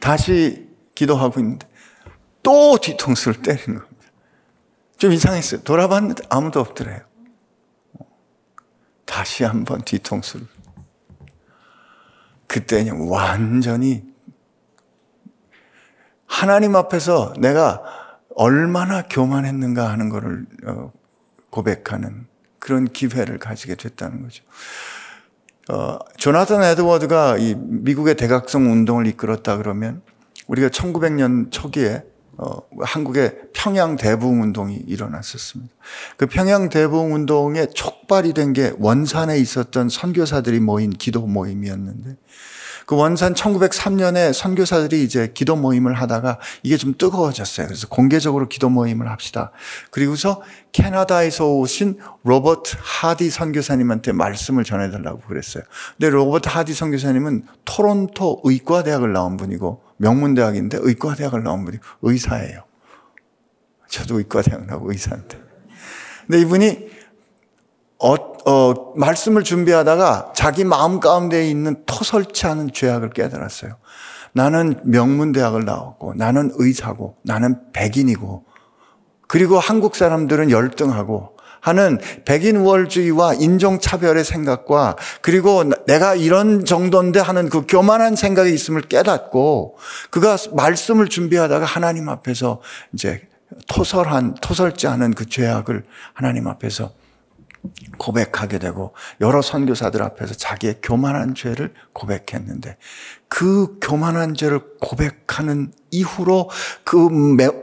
다시 0.00 0.68
기도하고 0.94 1.40
있는데 1.40 1.68
또 2.42 2.78
뒤통수를 2.78 3.42
때리는 3.42 3.80
겁니다. 3.80 4.06
좀 4.96 5.12
이상했어요. 5.12 5.62
돌아봤는데 5.62 6.24
아무도 6.30 6.60
없더래요. 6.60 7.00
다시 9.04 9.44
한번 9.44 9.82
뒤통수를. 9.82 10.46
그때는 12.46 13.08
완전히 13.08 14.04
하나님 16.26 16.76
앞에서 16.76 17.32
내가 17.38 17.82
얼마나 18.34 19.02
교만했는가 19.02 19.90
하는 19.90 20.08
것을 20.08 20.46
어, 20.66 20.92
고백하는 21.50 22.26
그런 22.58 22.86
기회를 22.86 23.38
가지게 23.38 23.76
됐다는 23.76 24.22
거죠. 24.22 24.44
어, 25.68 25.98
조나단 26.16 26.62
에드워드가 26.62 27.38
이 27.38 27.54
미국의 27.56 28.16
대각성 28.16 28.70
운동을 28.70 29.06
이끌었다 29.06 29.56
그러면 29.56 30.02
우리가 30.46 30.68
1900년 30.68 31.50
초기에 31.50 32.04
어, 32.38 32.58
한국의 32.80 33.38
평양 33.54 33.96
대부흥 33.96 34.42
운동이 34.42 34.74
일어났었습니다. 34.86 35.72
그 36.18 36.26
평양 36.26 36.68
대부흥 36.68 37.14
운동의 37.14 37.68
촉발이 37.72 38.34
된 38.34 38.52
게 38.52 38.74
원산에 38.78 39.38
있었던 39.38 39.88
선교사들이 39.88 40.60
모인 40.60 40.90
기도 40.90 41.26
모임이었는데 41.26 42.16
그 42.86 42.94
원산 42.94 43.34
1903년에 43.34 44.32
선교사들이 44.32 45.02
이제 45.02 45.32
기도 45.34 45.56
모임을 45.56 45.94
하다가 45.94 46.38
이게 46.62 46.76
좀 46.76 46.94
뜨거워졌어요. 46.96 47.66
그래서 47.66 47.88
공개적으로 47.88 48.48
기도 48.48 48.68
모임을 48.68 49.10
합시다. 49.10 49.50
그리고서 49.90 50.40
캐나다에서 50.70 51.52
오신 51.52 51.98
로버트 52.22 52.76
하디 52.78 53.28
선교사님한테 53.28 54.12
말씀을 54.12 54.62
전해달라고 54.62 55.20
그랬어요. 55.22 55.64
근데 55.98 56.10
로버트 56.10 56.48
하디 56.48 56.74
선교사님은 56.74 57.46
토론토 57.64 58.42
의과대학을 58.44 59.12
나온 59.12 59.36
분이고 59.36 59.82
명문대학인데 59.96 60.78
의과대학을 60.80 61.42
나온 61.42 61.64
분이 61.64 61.78
의사예요. 62.02 62.62
저도 63.88 64.18
의과대학 64.18 64.66
나고 64.66 64.92
의사인데. 64.92 65.38
근데 66.26 66.40
이분이 66.40 66.95
어, 67.98 68.14
어, 68.14 68.92
말씀을 68.94 69.42
준비하다가 69.42 70.32
자기 70.34 70.64
마음 70.64 71.00
가운데 71.00 71.48
있는 71.48 71.82
토설치 71.86 72.46
않은 72.46 72.72
죄악을 72.72 73.10
깨달았어요. 73.10 73.76
나는 74.32 74.78
명문대학을 74.84 75.64
나왔고, 75.64 76.14
나는 76.14 76.52
의사고, 76.56 77.16
나는 77.22 77.72
백인이고, 77.72 78.44
그리고 79.26 79.58
한국 79.58 79.96
사람들은 79.96 80.50
열등하고, 80.50 81.36
하는 81.66 81.98
백인 82.24 82.58
우월주의와 82.58 83.34
인종차별의 83.34 84.22
생각과 84.22 84.94
그리고 85.20 85.64
내가 85.88 86.14
이런 86.14 86.64
정도인데 86.64 87.18
하는 87.18 87.48
그 87.48 87.66
교만한 87.66 88.14
생각이 88.14 88.54
있음을 88.54 88.82
깨닫고 88.82 89.76
그가 90.10 90.36
말씀을 90.52 91.08
준비하다가 91.08 91.64
하나님 91.64 92.08
앞에서 92.08 92.60
이제 92.92 93.26
토설한, 93.66 94.36
토설지 94.40 94.86
않은 94.86 95.14
그 95.14 95.26
죄악을 95.26 95.82
하나님 96.14 96.46
앞에서 96.46 96.92
고백하게 97.98 98.58
되고 98.58 98.94
여러 99.20 99.42
선교사들 99.42 100.02
앞에서 100.02 100.34
자기의 100.34 100.80
교만한 100.82 101.34
죄를 101.34 101.74
고백했는데 101.92 102.76
그 103.28 103.78
교만한 103.80 104.34
죄를 104.34 104.60
고백하는 104.80 105.72
이후로 105.90 106.50
그 106.84 107.08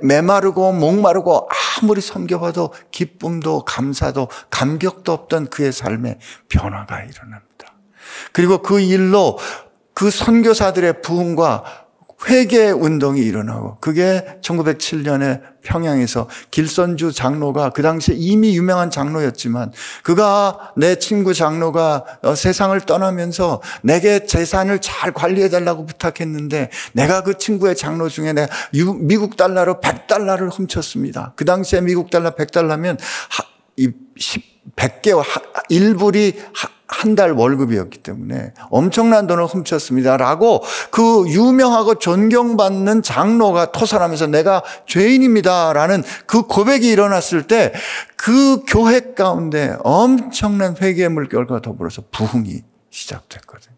매, 0.02 0.22
마르고 0.22 0.74
목마르고 0.74 1.50
아무리 1.82 2.02
섬겨봐도 2.02 2.74
기쁨도 2.92 3.66
감사도 3.66 4.30
감격도 4.50 5.12
없던 5.12 5.50
그의 5.50 5.72
삶에 5.72 6.20
변화가 6.50 7.04
일어납니다. 7.04 7.74
그리고 8.32 8.62
그 8.62 8.80
일로 8.80 9.38
그 9.94 10.10
선교사들의 10.10 11.02
부흥과 11.02 11.83
회개 12.28 12.72
운동이 12.72 13.22
일어나고 13.22 13.78
그게 13.80 14.38
1907년에 14.42 15.42
평양에서 15.64 16.30
길선주 16.52 17.12
장로가 17.14 17.72
그 17.72 17.82
당시에 17.82 18.16
이미 18.18 18.56
유명한 18.56 18.92
장로였지만 18.92 19.72
그가 20.04 20.74
내 20.76 20.96
친구 20.96 21.34
장로가 21.34 22.06
어, 22.22 22.36
세상을 22.36 22.80
떠나면서 22.82 23.62
내게 23.82 24.26
재산을 24.26 24.80
잘 24.80 25.12
관리해 25.14 25.50
달라고 25.50 25.86
부탁했는데 25.86 26.70
내가 26.94 27.24
그 27.24 27.38
친구의 27.38 27.76
장로 27.76 28.10
중에 28.10 28.34
내가 28.34 28.48
미국 29.00 29.38
달러로 29.38 29.80
100달러를 29.82 30.50
훔쳤습니다. 30.52 31.34
그 31.36 31.46
당시에 31.46 31.82
미국 31.82 32.10
달러 32.10 32.36
100달러면 32.36 32.98
이 33.78 33.90
100개 34.76 35.22
1불이 35.70 36.36
한 36.94 37.16
달 37.16 37.32
월급이었기 37.32 38.00
때문에 38.00 38.54
엄청난 38.70 39.28
돈을 39.28 39.46
훔쳤습니다. 39.46 40.18
라고 40.18 40.64
그 40.90 41.26
유명하고 41.28 41.96
존경받는 41.96 43.04
장로가 43.04 43.72
토설하면서 43.72 44.28
내가 44.28 44.64
죄인입니다. 44.88 45.74
라는 45.74 46.04
그 46.26 46.44
고백이 46.44 46.88
일어났을 46.90 47.44
때 47.48 47.74
그 48.24 48.64
교회 48.66 49.14
가운데 49.14 49.76
엄청난 49.84 50.78
회개의 50.80 51.10
물결과 51.10 51.62
더불어서 51.62 52.04
부흥이 52.10 52.64
시작됐거든요. 52.90 53.76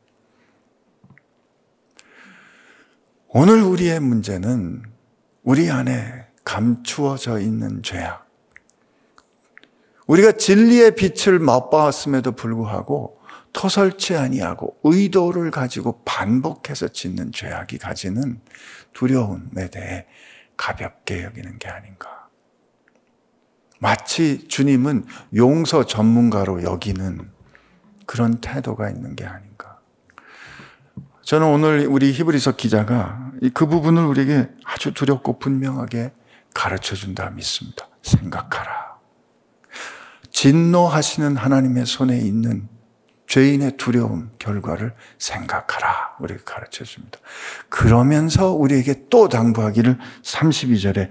오늘 3.29 3.63
우리의 3.63 3.99
문제는 4.01 4.83
우리 5.41 5.71
안에 5.71 6.27
감추어져 6.43 7.39
있는 7.39 7.81
죄악. 7.81 8.24
우리가 10.07 10.33
진리의 10.33 10.95
빛을 10.95 11.39
맛보았음에도 11.39 12.33
불구하고 12.33 13.19
토설치 13.53 14.15
아니하고 14.15 14.77
의도를 14.83 15.49
가지고 15.49 16.01
반복해서 16.03 16.89
짓는 16.89 17.31
죄악이 17.31 17.77
가지는 17.77 18.41
두려움에 18.93 19.69
대해 19.71 20.05
가볍게 20.57 21.23
여기는 21.23 21.57
게 21.57 21.69
아닌가. 21.69 22.27
마치 23.79 24.47
주님은 24.47 25.05
용서 25.35 25.85
전문가로 25.85 26.63
여기는 26.63 27.31
그런 28.05 28.39
태도가 28.41 28.89
있는 28.89 29.15
게 29.15 29.25
아닌가. 29.25 29.79
저는 31.23 31.47
오늘 31.47 31.87
우리 31.87 32.11
히브리서 32.11 32.55
기자가 32.55 33.31
그 33.53 33.65
부분을 33.65 34.05
우리에게 34.05 34.49
아주 34.63 34.93
두렵고 34.93 35.39
분명하게 35.39 36.11
가르쳐 36.53 36.95
준다 36.95 37.29
믿습니다. 37.31 37.87
생각하라. 38.01 38.94
진노하시는 40.35 41.37
하나님의 41.37 41.85
손에 41.85 42.17
있는 42.17 42.67
죄인의 43.27 43.77
두려움 43.77 44.31
결과를 44.37 44.93
생각하라. 45.17 46.17
우리가 46.19 46.41
가르쳐 46.43 46.83
줍니다. 46.83 47.19
그러면서 47.69 48.51
우리에게 48.51 49.05
또 49.09 49.29
당부하기를 49.29 49.97
32절에 50.23 51.09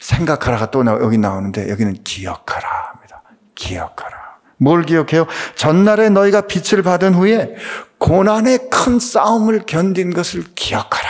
생각하라가 0.00 0.72
또 0.72 0.84
여기 0.84 1.18
나오는데 1.18 1.70
여기는 1.70 2.02
기억하라 2.02 2.68
합니다. 2.90 3.22
기억하라. 3.54 4.38
뭘 4.56 4.82
기억해요? 4.82 5.28
전날에 5.54 6.08
너희가 6.08 6.42
빛을 6.42 6.82
받은 6.82 7.14
후에 7.14 7.54
고난의 7.98 8.70
큰 8.70 8.98
싸움을 8.98 9.66
견딘 9.66 10.12
것을 10.12 10.42
기억하라. 10.56 11.08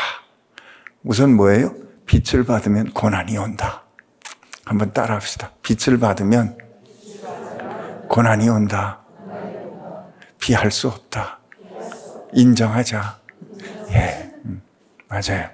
우선 1.02 1.34
뭐예요? 1.34 1.74
빛을 2.04 2.44
받으면 2.44 2.92
고난이 2.92 3.38
온다. 3.38 3.84
한번 4.66 4.92
따라 4.92 5.14
합시다. 5.14 5.52
빛을 5.62 5.98
받으면 5.98 6.67
고난이 8.08 8.48
온다. 8.48 9.00
피할 10.40 10.70
수 10.70 10.88
없다. 10.88 11.38
인정하자. 12.32 13.16
예, 13.90 14.30
음, 14.44 14.62
맞아요. 15.08 15.48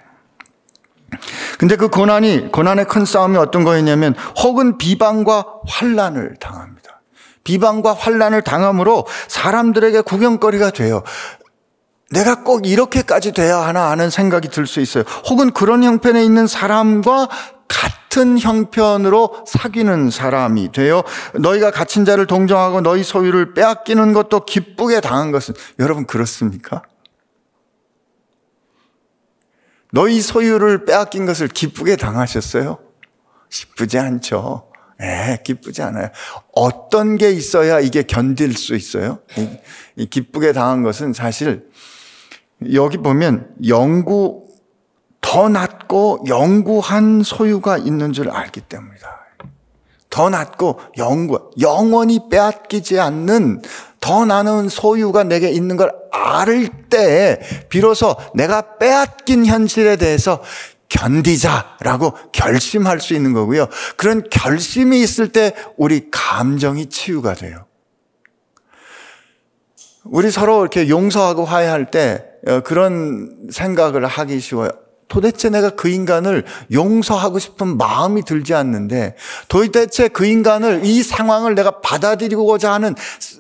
근데 1.59 1.77
그 1.77 1.89
고난이, 1.89 2.51
고난의 2.51 2.87
큰 2.87 3.05
싸움이 3.05 3.37
어떤 3.37 3.65
거였냐면, 3.65 4.15
혹은 4.43 4.77
비방과 4.79 5.45
환란을 5.67 6.37
당합니다. 6.41 7.01
비방과 7.45 7.93
환란을 7.95 8.43
당함으로 8.43 9.07
사람들에게 9.29 10.01
구경거리가 10.03 10.71
돼요. 10.71 11.03
내가 12.11 12.43
꼭 12.43 12.67
이렇게까지 12.67 13.33
돼야 13.33 13.59
하나 13.59 13.91
하는 13.91 14.11
생각이 14.11 14.49
들 14.49 14.67
수 14.67 14.81
있어요. 14.81 15.05
혹은 15.29 15.51
그런 15.53 15.83
형편에 15.85 16.23
있는 16.25 16.47
사람과 16.47 17.29
같은 17.75 18.39
형편으로 18.39 19.45
사귀는 19.47 20.11
사람이 20.11 20.73
되어 20.73 21.03
너희가 21.35 21.71
갇힌 21.73 22.05
자를 22.05 22.27
동정하고 22.27 22.81
너희 22.81 23.03
소유를 23.03 23.55
빼앗기는 23.55 24.13
것도 24.13 24.45
기쁘게 24.45 25.01
당한 25.01 25.33
것은 25.33 25.55
여러분 25.81 26.07
그렇습니까? 26.07 26.83
너희 29.91 30.21
소유를 30.21 30.85
빼앗긴 30.85 31.27
것을 31.27 31.49
기쁘게 31.49 31.97
당하셨어요? 31.97 32.79
기쁘지 33.49 33.99
않죠. 33.99 34.71
예, 35.01 35.41
기쁘지 35.45 35.83
않아요. 35.83 36.09
어떤 36.53 37.17
게 37.17 37.31
있어야 37.31 37.81
이게 37.81 38.03
견딜 38.03 38.55
수 38.55 38.75
있어요? 38.75 39.19
이, 39.37 39.49
이 39.97 40.07
기쁘게 40.07 40.53
당한 40.53 40.83
것은 40.83 41.13
사실 41.13 41.69
여기 42.73 42.97
보면 42.97 43.55
영구 43.67 44.44
더 45.25 45.49
낮고 45.49 46.27
영구한 46.29 47.23
소유가 47.25 47.79
있는 47.79 48.13
줄 48.13 48.31
알기 48.31 48.61
때문이다. 48.61 49.25
더 50.11 50.29
낮고 50.29 50.79
영구, 50.99 51.53
영원히 51.61 52.29
빼앗기지 52.31 53.01
않는 53.01 53.63
더 54.01 54.27
나은 54.27 54.69
소유가 54.69 55.25
내게 55.25 55.49
있는 55.51 55.79
걸 55.79 55.93
알을 56.13 56.69
때 56.91 57.41
비로소 57.71 58.17
내가 58.35 58.77
빼앗긴 58.77 59.47
현실에 59.47 59.97
대해서 59.97 60.43
견디자라고 60.91 62.13
결심할 62.31 63.01
수 63.01 63.15
있는 63.15 63.33
거고요. 63.33 63.67
그런 63.97 64.23
결심이 64.31 65.01
있을 65.01 65.29
때 65.29 65.55
우리 65.79 66.11
감정이 66.11 66.91
치유가 66.91 67.33
돼요. 67.33 67.65
우리 70.05 70.31
서로 70.31 70.61
이렇게 70.61 70.91
용서하고 70.91 71.47
화해할 71.47 71.91
때 71.91 72.27
어, 72.47 72.61
그런 72.61 73.49
생각을 73.51 74.07
하기 74.07 74.39
쉬워요. 74.39 74.84
도대체 75.15 75.49
내가 75.49 75.71
그 75.71 75.89
인간을 75.89 76.45
용서하고 76.73 77.39
싶은 77.39 77.77
마음이 77.77 78.25
들지 78.25 78.53
않는데 78.53 79.15
도대체 79.47 80.09
그 80.09 80.27
인간을 80.27 80.85
이 80.85 81.05
상황을 81.05 81.55
내가 81.55 81.81
받아들이고자 81.81 82.73
하는 82.73 82.97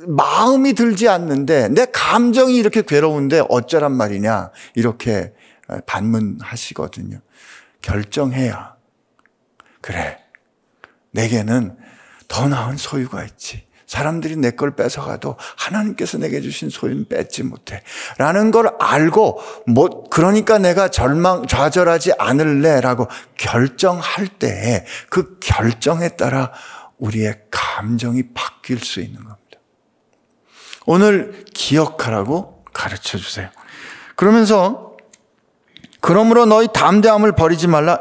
마음이 0.06 0.74
들지 0.74 1.08
않는데 1.08 1.70
내 1.70 1.86
감정이 1.86 2.54
이렇게 2.54 2.82
괴로운데 2.82 3.42
어쩌란 3.48 3.90
말이냐 3.90 4.52
이렇게 4.76 5.32
반문하시거든요. 5.86 7.18
결정해야 7.82 8.76
그래 9.80 10.18
내게는 11.10 11.76
더 12.28 12.46
나은 12.46 12.76
소유가 12.76 13.24
있지. 13.24 13.66
사람들이 13.94 14.34
내 14.34 14.50
걸 14.50 14.74
뺏어가도 14.74 15.36
하나님께서 15.56 16.18
내게 16.18 16.40
주신 16.40 16.68
소유는 16.68 17.06
뺏지 17.08 17.44
못해. 17.44 17.82
라는 18.18 18.50
걸 18.50 18.74
알고, 18.80 19.40
뭐, 19.68 20.04
그러니까 20.10 20.58
내가 20.58 20.88
절망, 20.88 21.46
좌절하지 21.46 22.14
않을래. 22.18 22.80
라고 22.80 23.06
결정할 23.36 24.26
때그 24.26 25.38
결정에 25.38 26.08
따라 26.08 26.52
우리의 26.98 27.42
감정이 27.52 28.34
바뀔 28.34 28.80
수 28.80 29.00
있는 29.00 29.16
겁니다. 29.16 29.38
오늘 30.86 31.44
기억하라고 31.54 32.64
가르쳐 32.72 33.16
주세요. 33.16 33.48
그러면서 34.16 34.96
그러므로 36.00 36.46
너희 36.46 36.66
담대함을 36.72 37.32
버리지 37.36 37.68
말라. 37.68 38.00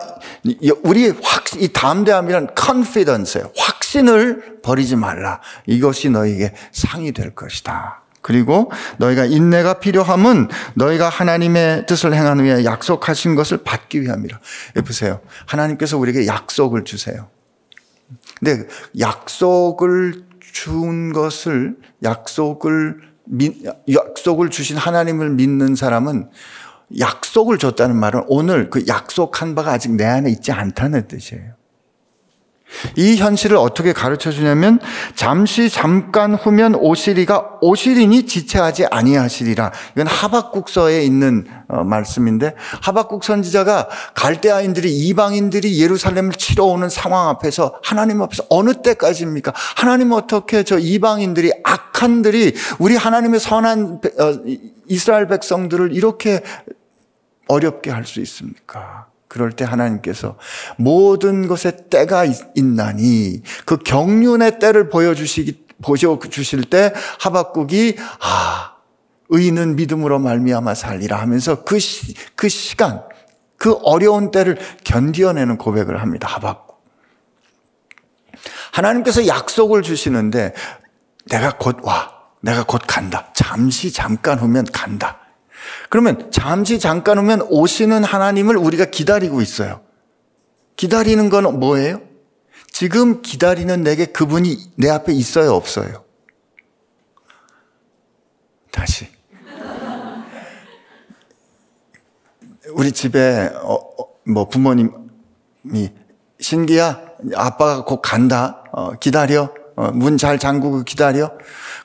우리 0.84 1.10
확, 1.10 1.44
이 1.56 1.72
담대함이란 1.72 2.50
confidence예요. 2.60 3.52
확 3.56 3.73
신을 3.94 4.62
버리지 4.64 4.96
말라. 4.96 5.40
이것이 5.68 6.10
너에게 6.10 6.54
상이 6.72 7.12
될 7.12 7.36
것이다. 7.36 8.02
그리고 8.22 8.72
너희가 8.98 9.26
인내가 9.26 9.76
필요함은 9.76 10.48
너희가 10.76 11.10
하나님의 11.10 11.86
뜻을 11.86 12.14
행하는 12.14 12.44
위해 12.44 12.66
약속하신 12.66 13.36
것을 13.36 13.60
받기 13.64 14.02
위함이라. 14.02 14.40
보세요. 14.86 15.22
하나님께서 15.46 15.98
우리에게 15.98 16.26
약속을 16.26 16.86
주세요. 16.86 17.28
근데 18.40 18.68
약속을 18.98 20.24
준 20.54 21.14
것을 21.14 21.76
약속을 22.02 22.98
약속을 23.94 24.50
주신 24.50 24.78
하나님을 24.78 25.30
믿는 25.32 25.76
사람은 25.76 26.30
약속을 26.98 27.58
줬다는 27.60 27.96
말은 27.96 28.24
오늘 28.28 28.70
그 28.70 28.86
약속한 28.88 29.54
바가 29.54 29.72
아직 29.72 29.92
내 29.92 30.06
안에 30.06 30.32
있지 30.32 30.52
않다는 30.52 31.08
뜻이에요. 31.08 31.53
이 32.96 33.16
현실을 33.18 33.58
어떻게 33.58 33.94
가르쳐 33.94 34.32
주냐면 34.32 34.80
잠시 35.16 35.70
잠깐 35.70 36.36
후면 36.36 36.76
오시리가 36.76 37.60
오시리니 37.62 38.26
지체하지 38.26 38.86
아니하시리라. 38.88 39.72
이건 39.94 40.08
하박국서에 40.08 41.04
있는 41.04 41.46
어, 41.68 41.84
말씀인데 41.84 42.56
하박국 42.82 43.24
선지자가 43.24 43.90
갈대아인들이 44.16 44.92
이방인들이 45.08 45.82
예루살렘을 45.82 46.34
치러 46.34 46.66
오는 46.66 46.90
상황 46.90 47.30
앞에서 47.30 47.80
하나님 47.84 48.22
앞에서 48.22 48.46
어느 48.50 48.82
때까지입니까? 48.82 49.54
하나님 49.76 50.12
어떻게 50.12 50.64
저 50.64 50.78
이방인들이 50.78 51.52
악한들이 51.64 52.54
우리 52.80 52.96
하나님의 52.96 53.40
선한 53.40 54.02
어, 54.20 54.34
이스라엘 54.88 55.28
백성들을 55.28 55.96
이렇게 55.96 56.42
어렵게 57.48 57.92
할 57.92 58.06
수 58.06 58.20
있습니까? 58.22 59.13
그럴 59.34 59.52
때 59.52 59.66
하나님께서 59.66 60.38
모든 60.78 61.48
것에 61.48 61.90
때가 61.90 62.26
있나니 62.56 63.42
그 63.66 63.78
경륜의 63.78 64.60
때를 64.60 64.90
보여주시기 64.90 65.66
보여 65.82 66.20
주실 66.30 66.66
때 66.66 66.94
하박국이 67.20 67.98
아 68.22 68.76
의인은 69.30 69.76
믿음으로 69.76 70.20
말미암아 70.20 70.76
살리라 70.76 71.20
하면서 71.20 71.64
그, 71.64 71.80
시, 71.80 72.14
그 72.36 72.48
시간 72.48 73.02
그 73.58 73.74
어려운 73.82 74.30
때를 74.30 74.60
견디어내는 74.84 75.58
고백을 75.58 76.00
합니다. 76.00 76.28
하박국. 76.28 76.84
하나님께서 78.72 79.26
약속을 79.26 79.82
주시는데 79.82 80.54
내가 81.26 81.58
곧 81.58 81.78
와. 81.82 82.14
내가 82.42 82.64
곧 82.66 82.82
간다. 82.86 83.30
잠시 83.34 83.92
잠깐 83.92 84.38
후면 84.38 84.66
간다. 84.72 85.23
그러면 85.90 86.32
잠시 86.32 86.80
잠깐 86.80 87.18
오면 87.20 87.44
오시는 87.50 88.04
하나님을 88.04 88.58
우리가 88.58 88.86
기다리고 88.86 89.42
있어요. 89.42 89.82
기다리는 90.76 91.30
건 91.30 91.60
뭐예요? 91.60 92.02
지금 92.72 93.22
기다리는 93.22 93.84
내게 93.84 94.06
그분이 94.06 94.72
내 94.76 94.90
앞에 94.90 95.14
있어요, 95.14 95.54
없어요? 95.54 96.04
다시. 98.72 99.08
우리 102.72 102.92
집에 102.92 103.52
어, 103.62 103.74
어, 103.74 104.08
뭐 104.26 104.50
부모님이 104.50 104.94
신기야 106.40 107.06
아빠가 107.36 107.84
곧 107.86 108.02
간다 108.02 108.64
어, 108.72 108.94
기다려 108.94 109.44
어, 109.44 109.54
문 109.76 110.18
잘 110.18 110.40
잠그고 110.40 110.84
기다려 110.84 111.32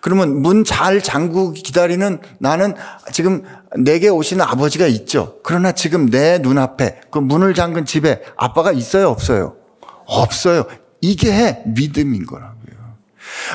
그러면 0.01 0.41
문 0.43 0.65
잘 0.65 1.03
잠그고 1.03 1.53
기다리는 1.53 2.21
나는 2.39 2.75
지금 3.13 3.45
내게 3.77 4.09
오시는 4.09 4.45
아버지가 4.45 4.87
있죠. 4.87 5.37
그러나 5.43 5.73
지금 5.73 6.09
내 6.09 6.39
눈앞에 6.39 7.01
그 7.11 7.19
문을 7.19 7.55
잠근 7.55 7.85
집에 7.85 8.23
아빠가 8.37 8.73
있어요, 8.73 9.09
없어요? 9.09 9.57
없어요. 10.07 10.65
이게 11.01 11.63
믿음인 11.67 12.27
거라고요. 12.27 12.59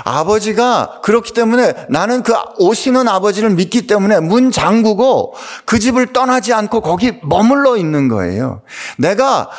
아버지가 0.04 1.02
그렇기 1.04 1.34
때문에 1.34 1.74
나는 1.90 2.24
그 2.24 2.34
오시는 2.60 3.08
아버지를 3.08 3.50
믿기 3.52 3.88
때문에 3.88 4.20
문 4.20 4.52
잠그고 4.52 5.34
그 5.66 5.80
집을 5.80 6.14
떠나지 6.14 6.54
않고 6.54 6.82
거기 6.82 7.20
머물러 7.24 7.78
있는 7.78 8.08
거예요. 8.08 8.62
내가 8.98 9.50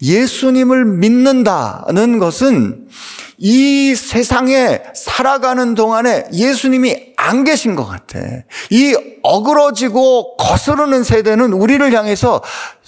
예수님을 0.00 0.84
믿는다는 0.84 2.18
것은 2.18 2.88
이 3.38 3.94
세상에 3.94 4.82
살아가는 4.94 5.74
동안에 5.74 6.26
예수님이 6.32 7.14
안 7.16 7.44
계신 7.44 7.76
것 7.76 7.86
같아. 7.86 8.18
이 8.70 8.96
어그러지고 9.22 10.36
거스르는 10.36 11.04
세대는 11.04 11.52
우리를 11.52 11.92
향해서 11.92 12.42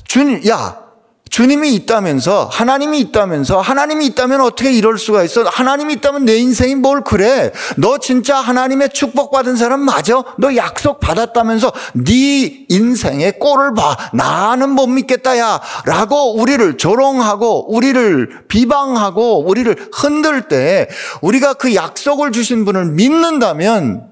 준, 0.05 0.47
야, 0.49 0.90
주님이 1.31 1.75
있다면서 1.77 2.47
하나님이 2.47 2.99
있다면서 2.99 3.61
하나님이 3.61 4.07
있다면 4.07 4.41
어떻게 4.41 4.73
이럴 4.73 4.99
수가 4.99 5.23
있어? 5.23 5.45
하나님이 5.45 5.95
있다면 5.95 6.25
내 6.25 6.37
인생이 6.37 6.75
뭘 6.75 7.03
그래? 7.03 7.53
너 7.77 7.99
진짜 7.99 8.37
하나님의 8.37 8.91
축복 8.91 9.31
받은 9.31 9.55
사람 9.55 9.81
맞아? 9.81 10.23
너 10.39 10.57
약속 10.57 10.99
받았다면서 10.99 11.73
네 11.95 12.67
인생의 12.69 13.39
꼴을 13.39 13.75
봐. 13.75 13.97
나는 14.13 14.71
못 14.71 14.89
믿겠다야. 14.89 15.61
라고 15.87 16.35
우리를 16.35 16.77
조롱하고 16.77 17.73
우리를 17.75 18.47
비방하고 18.49 19.47
우리를 19.47 19.89
흔들 19.93 20.49
때 20.49 20.89
우리가 21.23 21.55
그 21.55 21.77
약속을 21.77 22.33
주신 22.33 22.65
분을 22.65 22.87
믿는다면 22.87 24.11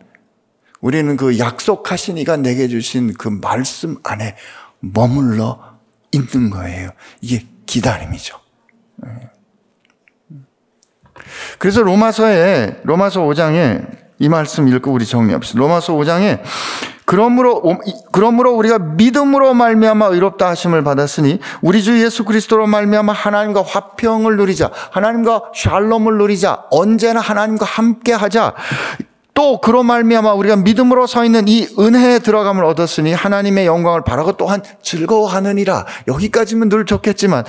우리는 0.80 1.16
그 1.16 1.40
약속하신 1.40 2.16
이가 2.18 2.36
내게 2.36 2.68
주신 2.68 3.12
그 3.14 3.28
말씀 3.28 3.96
안에 4.04 4.36
머물러 4.78 5.67
있는 6.12 6.50
거예요. 6.50 6.90
이게 7.20 7.46
기다림이죠. 7.66 8.38
네. 8.96 9.10
그래서 11.58 11.82
로마서에 11.82 12.80
로마서 12.84 13.22
5장에 13.22 13.98
이 14.20 14.28
말씀 14.28 14.68
읽고 14.68 14.92
우리 14.92 15.06
정리합시다. 15.06 15.58
로마서 15.58 15.94
5장에 15.94 16.42
그러므로 17.04 17.62
그러므로 18.12 18.54
우리가 18.54 18.78
믿음으로 18.78 19.54
말미암아 19.54 20.06
의롭다 20.06 20.48
하심을 20.50 20.84
받았으니 20.84 21.40
우리 21.62 21.82
주 21.82 22.02
예수 22.02 22.24
그리스도로 22.24 22.66
말미암아 22.66 23.12
하나님과 23.12 23.62
화평을 23.62 24.36
누리자. 24.36 24.70
하나님과 24.90 25.52
샬롬을 25.54 26.18
누리자. 26.18 26.64
언제나 26.70 27.20
하나님과 27.20 27.64
함께 27.64 28.12
하자. 28.12 28.54
또 29.38 29.60
그로 29.60 29.84
말미암아 29.84 30.32
우리가 30.32 30.56
믿음으로 30.56 31.06
서 31.06 31.24
있는 31.24 31.46
이 31.46 31.68
은혜에 31.78 32.18
들어감을 32.18 32.64
얻었으니 32.64 33.12
하나님의 33.12 33.66
영광을 33.66 34.02
바라고 34.02 34.32
또한 34.32 34.64
즐거워하느니라. 34.82 35.86
여기까지면 36.08 36.68
늘 36.68 36.84
좋겠지만 36.84 37.44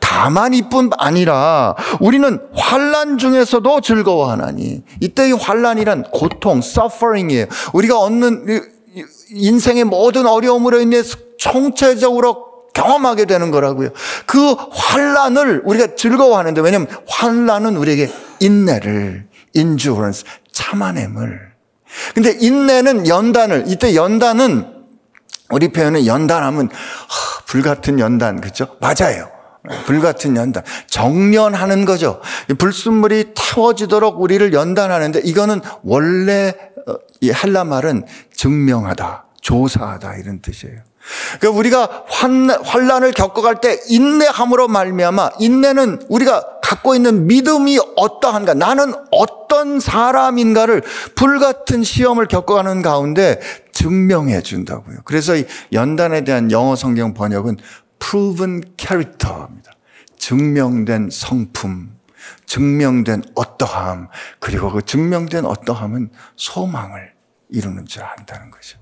다만 0.00 0.52
이뿐 0.52 0.90
아니라 0.98 1.76
우리는 2.00 2.40
환란 2.56 3.18
중에서도 3.18 3.80
즐거워하나니 3.82 4.82
이때 4.98 5.28
이 5.28 5.32
환란이란 5.32 6.06
고통, 6.10 6.58
suffering이에요. 6.58 7.46
우리가 7.72 8.00
얻는 8.00 8.60
인생의 9.30 9.84
모든 9.84 10.26
어려움으로 10.26 10.80
인해서 10.80 11.18
총체적으로 11.38 12.46
경험하게 12.74 13.26
되는 13.26 13.52
거라고요. 13.52 13.90
그 14.26 14.56
환란을 14.72 15.62
우리가 15.64 15.94
즐거워하는데 15.94 16.60
왜냐하면 16.62 16.88
환란은 17.06 17.76
우리에게 17.76 18.10
인내를 18.40 19.28
endurance 19.54 20.24
참아냄을. 20.58 21.52
근데 22.14 22.36
인내는 22.38 23.06
연단을, 23.06 23.64
이때 23.68 23.94
연단은 23.94 24.66
우리 25.50 25.68
표현은 25.68 26.04
연단하면 26.04 26.68
하, 26.68 27.44
불같은 27.46 28.00
연단, 28.00 28.40
그죠? 28.40 28.76
맞아요. 28.80 29.30
불같은 29.86 30.36
연단. 30.36 30.64
정련하는 30.88 31.84
거죠. 31.84 32.20
불순물이 32.58 33.34
태워지도록 33.34 34.20
우리를 34.20 34.52
연단하는데 34.52 35.20
이거는 35.24 35.60
원래 35.82 36.54
어, 36.86 36.94
이 37.20 37.30
헬라 37.30 37.64
말은 37.64 38.04
증명하다, 38.32 39.26
조사하다 39.40 40.16
이런 40.16 40.40
뜻이에요. 40.40 40.80
그러니까 41.40 41.58
우리가 41.58 42.04
환란을 42.08 43.12
겪어갈 43.12 43.60
때 43.60 43.80
인내함으로 43.88 44.68
말미암아 44.68 45.30
인내는 45.40 46.02
우리가 46.08 46.60
갖고 46.62 46.94
있는 46.94 47.26
믿음이 47.26 47.78
어떠한가 47.96 48.54
나는 48.54 48.92
어떤 49.10 49.80
사람인가를 49.80 50.82
불같은 51.14 51.82
시험을 51.82 52.26
겪어가는 52.26 52.82
가운데 52.82 53.40
증명해 53.72 54.42
준다고요. 54.42 54.98
그래서 55.04 55.36
이 55.36 55.46
연단에 55.72 56.24
대한 56.24 56.50
영어 56.50 56.76
성경 56.76 57.14
번역은 57.14 57.56
proven 57.98 58.62
character입니다. 58.76 59.72
증명된 60.18 61.08
성품, 61.10 61.96
증명된 62.46 63.22
어떠함, 63.34 64.08
그리고 64.40 64.70
그 64.72 64.82
증명된 64.84 65.46
어떠함은 65.46 66.10
소망을 66.36 67.12
이루는 67.50 67.86
줄 67.86 68.02
안다는 68.02 68.50
거죠. 68.50 68.78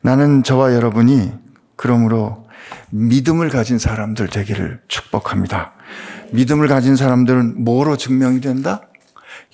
나는 0.00 0.42
저와 0.42 0.74
여러분이 0.74 1.32
그러므로 1.76 2.46
믿음을 2.90 3.48
가진 3.48 3.78
사람들 3.78 4.28
되기를 4.28 4.80
축복합니다. 4.88 5.72
믿음을 6.32 6.68
가진 6.68 6.96
사람들은 6.96 7.64
뭐로 7.64 7.96
증명이 7.96 8.40
된다? 8.40 8.82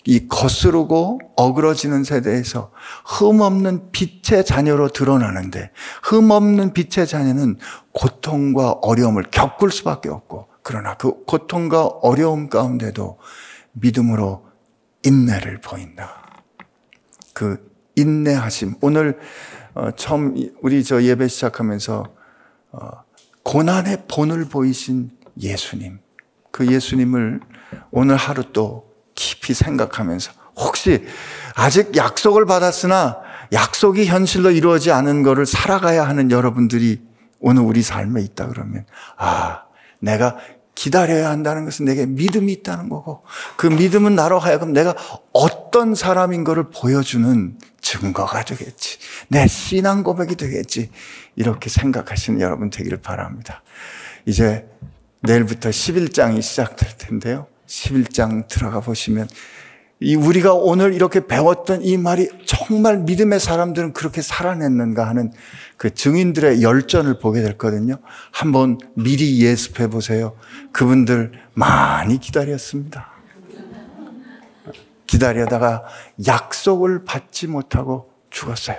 이 0.07 0.29
거스르고 0.29 1.21
어그러지는 1.37 2.05
세대에서 2.05 2.73
흠없는 3.05 3.91
빛의 3.93 4.45
자녀로 4.45 4.89
드러나는데 4.89 5.71
흠없는 6.05 6.73
빛의 6.73 7.07
자녀는 7.07 7.59
고통과 7.93 8.73
어려움을 8.73 9.25
겪을 9.31 9.71
수밖에 9.71 10.09
없고 10.09 10.49
그러나 10.63 10.95
그 10.95 11.25
고통과 11.25 11.85
어려움 11.85 12.49
가운데도 12.49 13.19
믿음으로 13.73 14.47
인내를 15.03 15.61
보인다. 15.61 16.23
그 17.33 17.71
인내하심. 17.97 18.75
오늘 18.81 19.19
어, 19.75 19.91
처음 19.93 20.37
우리 20.63 20.83
저 20.85 21.03
예배 21.03 21.29
시작하면서 21.29 22.05
어, 22.73 22.91
고난의 23.43 24.05
본을 24.09 24.47
보이신 24.47 25.11
예수님, 25.41 25.99
그 26.51 26.67
예수님을 26.67 27.41
오늘 27.91 28.17
하루 28.17 28.53
또 28.53 28.91
깊이 29.15 29.55
생각하면서 29.55 30.33
혹시 30.57 31.07
아직 31.55 31.97
약속을 31.97 32.47
받았으나 32.47 33.19
약속이 33.53 34.07
현실로 34.07 34.51
이루어지 34.51 34.93
않은 34.93 35.23
것을 35.23 35.47
살아가야 35.47 36.07
하는 36.07 36.31
여러분들이 36.31 37.03
오늘 37.41 37.63
우리 37.63 37.83
삶에 37.83 38.21
있다 38.23 38.49
그러면 38.49 38.85
아, 39.17 39.65
내가 39.99 40.37
기다려야 40.81 41.29
한다는 41.29 41.67
것은 41.67 41.85
내게 41.85 42.07
믿음이 42.07 42.51
있다는 42.53 42.89
거고 42.89 43.23
그 43.59 43.67
믿음은 43.67 44.15
나로 44.15 44.39
하여금 44.39 44.73
내가 44.73 44.95
어떤 45.35 45.95
사람인 45.95 46.43
것을 46.43 46.71
보여주는 46.71 47.59
증거가 47.83 48.43
되겠지. 48.47 48.99
내 49.29 49.47
신앙 49.47 50.03
고백이 50.03 50.37
되겠지. 50.37 50.91
이렇게 51.37 51.69
생각하시는 51.69 52.41
여러분 52.41 52.71
되기를 52.71 53.03
바랍니다. 53.03 53.63
이제 54.25 54.67
내일부터 55.21 55.69
11장이 55.69 56.41
시작될 56.41 56.97
텐데요. 56.97 57.47
11장 57.67 58.49
들어가 58.49 58.81
보시면 58.81 59.29
이 60.03 60.15
우리가 60.17 60.55
오늘 60.55 60.95
이렇게 60.95 61.27
배웠던 61.27 61.83
이 61.83 61.99
말이 61.99 62.29
정말 62.47 62.99
믿음의 63.01 63.39
사람들은 63.39 63.93
그렇게 63.93 64.23
살아냈는가 64.23 65.07
하는 65.07 65.31
그 65.77 65.93
증인들의 65.93 66.63
열전을 66.63 67.19
보게 67.19 67.43
될 67.43 67.59
거든요. 67.59 67.97
한번 68.33 68.79
미리 68.95 69.43
예습해 69.45 69.89
보세요. 69.89 70.37
그분들 70.73 71.33
많이 71.53 72.19
기다렸습니다. 72.19 73.11
기다려다가 75.07 75.85
약속을 76.27 77.05
받지 77.05 77.47
못하고 77.47 78.11
죽었어요. 78.31 78.79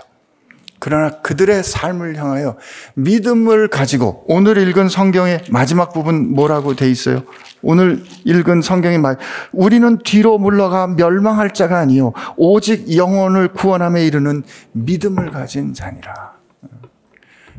그러나 0.82 1.12
그들의 1.22 1.64
삶을 1.64 2.18
향하여 2.18 2.58
믿음을 2.96 3.68
가지고 3.68 4.26
오늘 4.28 4.58
읽은 4.58 4.90
성경의 4.90 5.44
마지막 5.52 5.94
부분 5.94 6.34
뭐라고 6.34 6.76
돼 6.76 6.90
있어요? 6.90 7.22
오늘 7.62 8.04
읽은 8.26 8.64
성경의 8.64 8.98
말 8.98 9.18
우리는 9.52 10.00
뒤로 10.00 10.40
물러가 10.40 10.88
멸망할 10.88 11.54
자가 11.54 11.78
아니요 11.78 12.14
오직 12.36 12.98
영혼을 12.98 13.50
구원함에 13.54 14.04
이르는 14.08 14.42
믿음을 14.72 15.30
가진 15.30 15.76
자니라. 15.76 16.34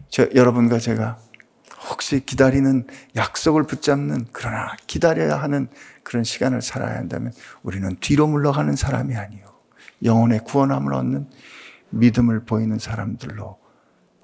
저 0.09 0.27
여러분과 0.35 0.81
제가 0.81 1.17
혹시 1.91 2.27
기다리는 2.27 2.89
약속을 3.15 3.63
붙잡는 3.63 4.27
그러나 4.33 4.75
기다려야 4.89 5.41
하는 5.41 5.69
그런 6.03 6.25
시간을 6.25 6.61
살아야 6.61 6.97
한다면 6.97 7.33
우리는 7.63 7.97
뒤로 8.01 8.27
물러가는 8.27 8.75
사람이 8.75 9.15
아니요 9.15 9.45
영혼의 10.03 10.41
구원함을 10.45 10.93
얻는 10.93 11.29
믿음을 11.93 12.45
보이는 12.45 12.79
사람들로 12.79 13.59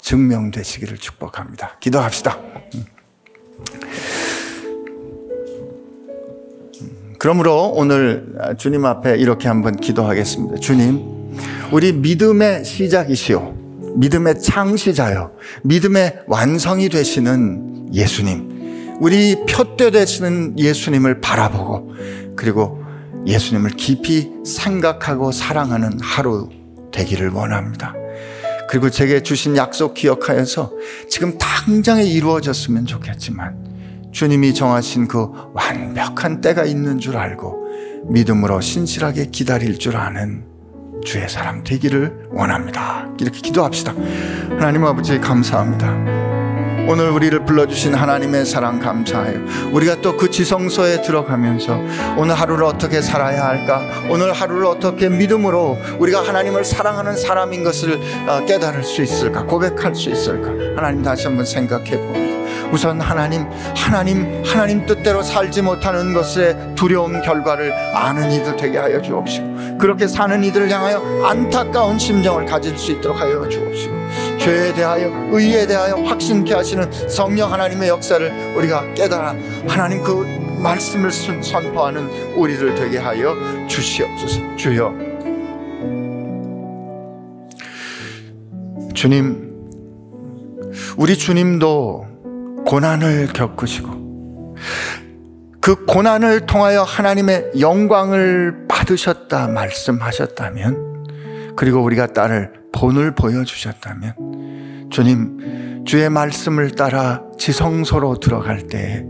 증명되시기를 0.00 0.98
축복합니다. 0.98 1.78
기도합시다. 1.80 2.38
그러므로 7.18 7.72
오늘 7.74 8.36
주님 8.58 8.84
앞에 8.84 9.16
이렇게 9.16 9.48
한번 9.48 9.76
기도하겠습니다. 9.76 10.60
주님, 10.60 11.34
우리 11.72 11.92
믿음의 11.92 12.64
시작이시오. 12.64 13.56
믿음의 13.96 14.40
창시자요. 14.40 15.32
믿음의 15.62 16.20
완성이 16.28 16.88
되시는 16.88 17.92
예수님. 17.92 18.96
우리 19.00 19.44
표대 19.48 19.90
되시는 19.90 20.58
예수님을 20.58 21.20
바라보고 21.20 21.94
그리고 22.36 22.82
예수님을 23.26 23.70
깊이 23.70 24.30
생각하고 24.44 25.32
사랑하는 25.32 25.98
하루 26.00 26.48
되기를 26.90 27.30
원합니다. 27.30 27.94
그리고 28.68 28.90
제게 28.90 29.22
주신 29.22 29.56
약속 29.56 29.94
기억하여서 29.94 30.72
지금 31.08 31.38
당장에 31.38 32.02
이루어졌으면 32.04 32.86
좋겠지만 32.86 34.10
주님이 34.12 34.54
정하신 34.54 35.08
그 35.08 35.30
완벽한 35.54 36.40
때가 36.40 36.64
있는 36.64 36.98
줄 36.98 37.16
알고 37.16 37.68
믿음으로 38.08 38.60
신실하게 38.60 39.26
기다릴 39.26 39.78
줄 39.78 39.96
아는 39.96 40.44
주의 41.04 41.28
사람 41.28 41.64
되기를 41.64 42.28
원합니다. 42.30 43.08
이렇게 43.20 43.40
기도합시다. 43.40 43.94
하나님 44.50 44.84
아버지 44.84 45.18
감사합니다. 45.18 46.37
오늘 46.88 47.10
우리를 47.10 47.44
불러주신 47.44 47.94
하나님의 47.94 48.46
사랑 48.46 48.80
감사해요. 48.80 49.40
우리가 49.72 50.00
또 50.00 50.16
그 50.18 50.30
지성소에 50.30 51.02
들어가면서 51.02 51.78
오늘 52.16 52.34
하루를 52.34 52.64
어떻게 52.64 53.00
살아야 53.02 53.44
할까? 53.44 53.82
오늘 54.08 54.32
하루를 54.32 54.64
어떻게 54.64 55.08
믿음으로 55.08 55.78
우리가 55.98 56.26
하나님을 56.26 56.64
사랑하는 56.64 57.14
사람인 57.14 57.62
것을 57.62 58.00
어, 58.26 58.44
깨달을 58.46 58.82
수 58.82 59.02
있을까? 59.02 59.44
고백할 59.44 59.94
수 59.94 60.08
있을까? 60.10 60.48
하나님 60.76 61.02
다시 61.02 61.26
한번 61.26 61.44
생각해 61.44 61.90
봅니다. 61.90 62.72
우선 62.72 63.00
하나님, 63.00 63.46
하나님, 63.76 64.42
하나님 64.44 64.86
뜻대로 64.86 65.22
살지 65.22 65.62
못하는 65.62 66.12
것의 66.14 66.74
두려움 66.74 67.20
결과를 67.22 67.72
아는 67.94 68.32
이들 68.32 68.56
되게 68.56 68.78
하여 68.78 69.00
주옵시고, 69.00 69.78
그렇게 69.78 70.06
사는 70.08 70.42
이들을 70.42 70.70
향하여 70.70 71.24
안타까운 71.24 71.98
심정을 71.98 72.44
가질 72.46 72.76
수 72.76 72.92
있도록 72.92 73.20
하여 73.20 73.48
주옵시고, 73.48 73.97
죄에 74.48 74.72
대하여 74.72 75.12
의에 75.30 75.66
대하여 75.66 75.96
확신케 75.96 76.54
하시는 76.54 76.90
성령 77.06 77.52
하나님의 77.52 77.90
역사를 77.90 78.56
우리가 78.56 78.94
깨달아 78.94 79.34
하나님 79.68 80.02
그 80.02 80.24
말씀을 80.62 81.12
선포하는 81.12 82.08
우리를 82.34 82.74
되게 82.74 82.96
하여 82.96 83.36
주시옵소서. 83.66 84.40
주여. 84.56 84.94
주님 88.94 89.68
우리 90.96 91.18
주님도 91.18 92.06
고난을 92.64 93.28
겪으시고 93.34 94.56
그 95.60 95.84
고난을 95.84 96.46
통하여 96.46 96.84
하나님의 96.84 97.50
영광을 97.60 98.66
받으셨다 98.66 99.48
말씀하셨다면 99.48 101.06
그리고 101.54 101.82
우리가 101.82 102.06
딸을 102.06 102.57
본을 102.72 103.14
보여주셨다면 103.14 104.88
주님 104.90 105.84
주의 105.86 106.08
말씀을 106.10 106.72
따라 106.72 107.22
지성소로 107.38 108.20
들어갈 108.20 108.66
때 108.66 109.04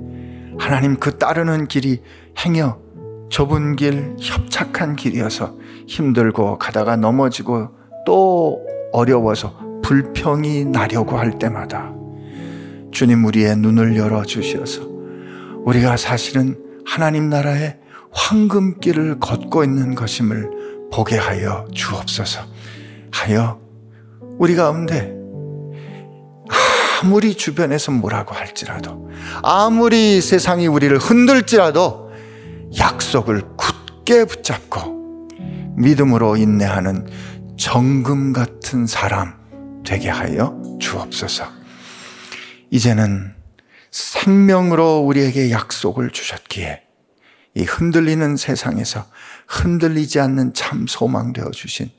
하나님 0.58 0.96
그 0.96 1.18
따르는 1.18 1.68
길이 1.68 2.02
행여 2.44 2.80
좁은 3.30 3.76
길 3.76 4.16
협착한 4.20 4.96
길이어서 4.96 5.56
힘들고 5.86 6.58
가다가 6.58 6.96
넘어지고 6.96 7.70
또 8.06 8.64
어려워서 8.92 9.58
불평이 9.82 10.66
나려고 10.66 11.18
할 11.18 11.38
때마다 11.38 11.92
주님 12.90 13.24
우리의 13.24 13.56
눈을 13.56 13.96
열어 13.96 14.24
주셔서 14.24 14.82
우리가 15.64 15.96
사실은 15.96 16.58
하나님 16.86 17.28
나라의 17.28 17.78
황금길을 18.10 19.20
걷고 19.20 19.64
있는 19.64 19.94
것임을 19.94 20.50
보게 20.90 21.16
하여 21.16 21.66
주옵소서. 21.72 22.40
하여 23.10 23.60
우리 24.38 24.54
가운데 24.54 25.14
아무리 27.02 27.34
주변에서 27.34 27.92
뭐라고 27.92 28.34
할지라도 28.34 29.08
아무리 29.42 30.20
세상이 30.20 30.66
우리를 30.66 30.96
흔들지라도 30.98 32.10
약속을 32.78 33.56
굳게 33.56 34.24
붙잡고 34.24 35.28
믿음으로 35.76 36.36
인내하는 36.36 37.08
정금 37.56 38.32
같은 38.32 38.86
사람 38.86 39.38
되게 39.84 40.08
하여 40.08 40.60
주옵소서. 40.80 41.44
이제는 42.70 43.34
생명으로 43.90 44.98
우리에게 45.00 45.50
약속을 45.50 46.10
주셨기에 46.10 46.82
이 47.54 47.62
흔들리는 47.62 48.36
세상에서 48.36 49.06
흔들리지 49.48 50.20
않는 50.20 50.52
참 50.52 50.86
소망 50.86 51.32
되어 51.32 51.50
주신 51.50 51.90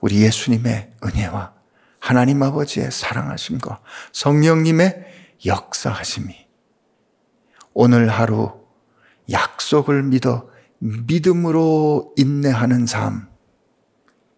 우리 0.00 0.22
예수님의 0.22 0.92
은혜와 1.04 1.52
하나님 2.00 2.42
아버지의 2.42 2.90
사랑하심과 2.90 3.80
성령님의 4.12 5.04
역사하심이 5.46 6.34
오늘 7.74 8.08
하루 8.08 8.60
약속을 9.30 10.02
믿어 10.04 10.48
믿음으로 10.78 12.14
인내하는 12.16 12.86
삶, 12.86 13.28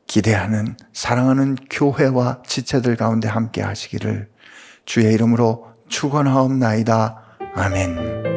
기대하는 0.06 0.76
사랑하는 0.92 1.56
교회와 1.70 2.42
지체들 2.46 2.96
가운데 2.96 3.28
함께 3.28 3.62
하시기를 3.62 4.28
주의 4.84 5.12
이름으로 5.14 5.72
축원하옵나이다. 5.88 7.22
아멘. 7.54 8.31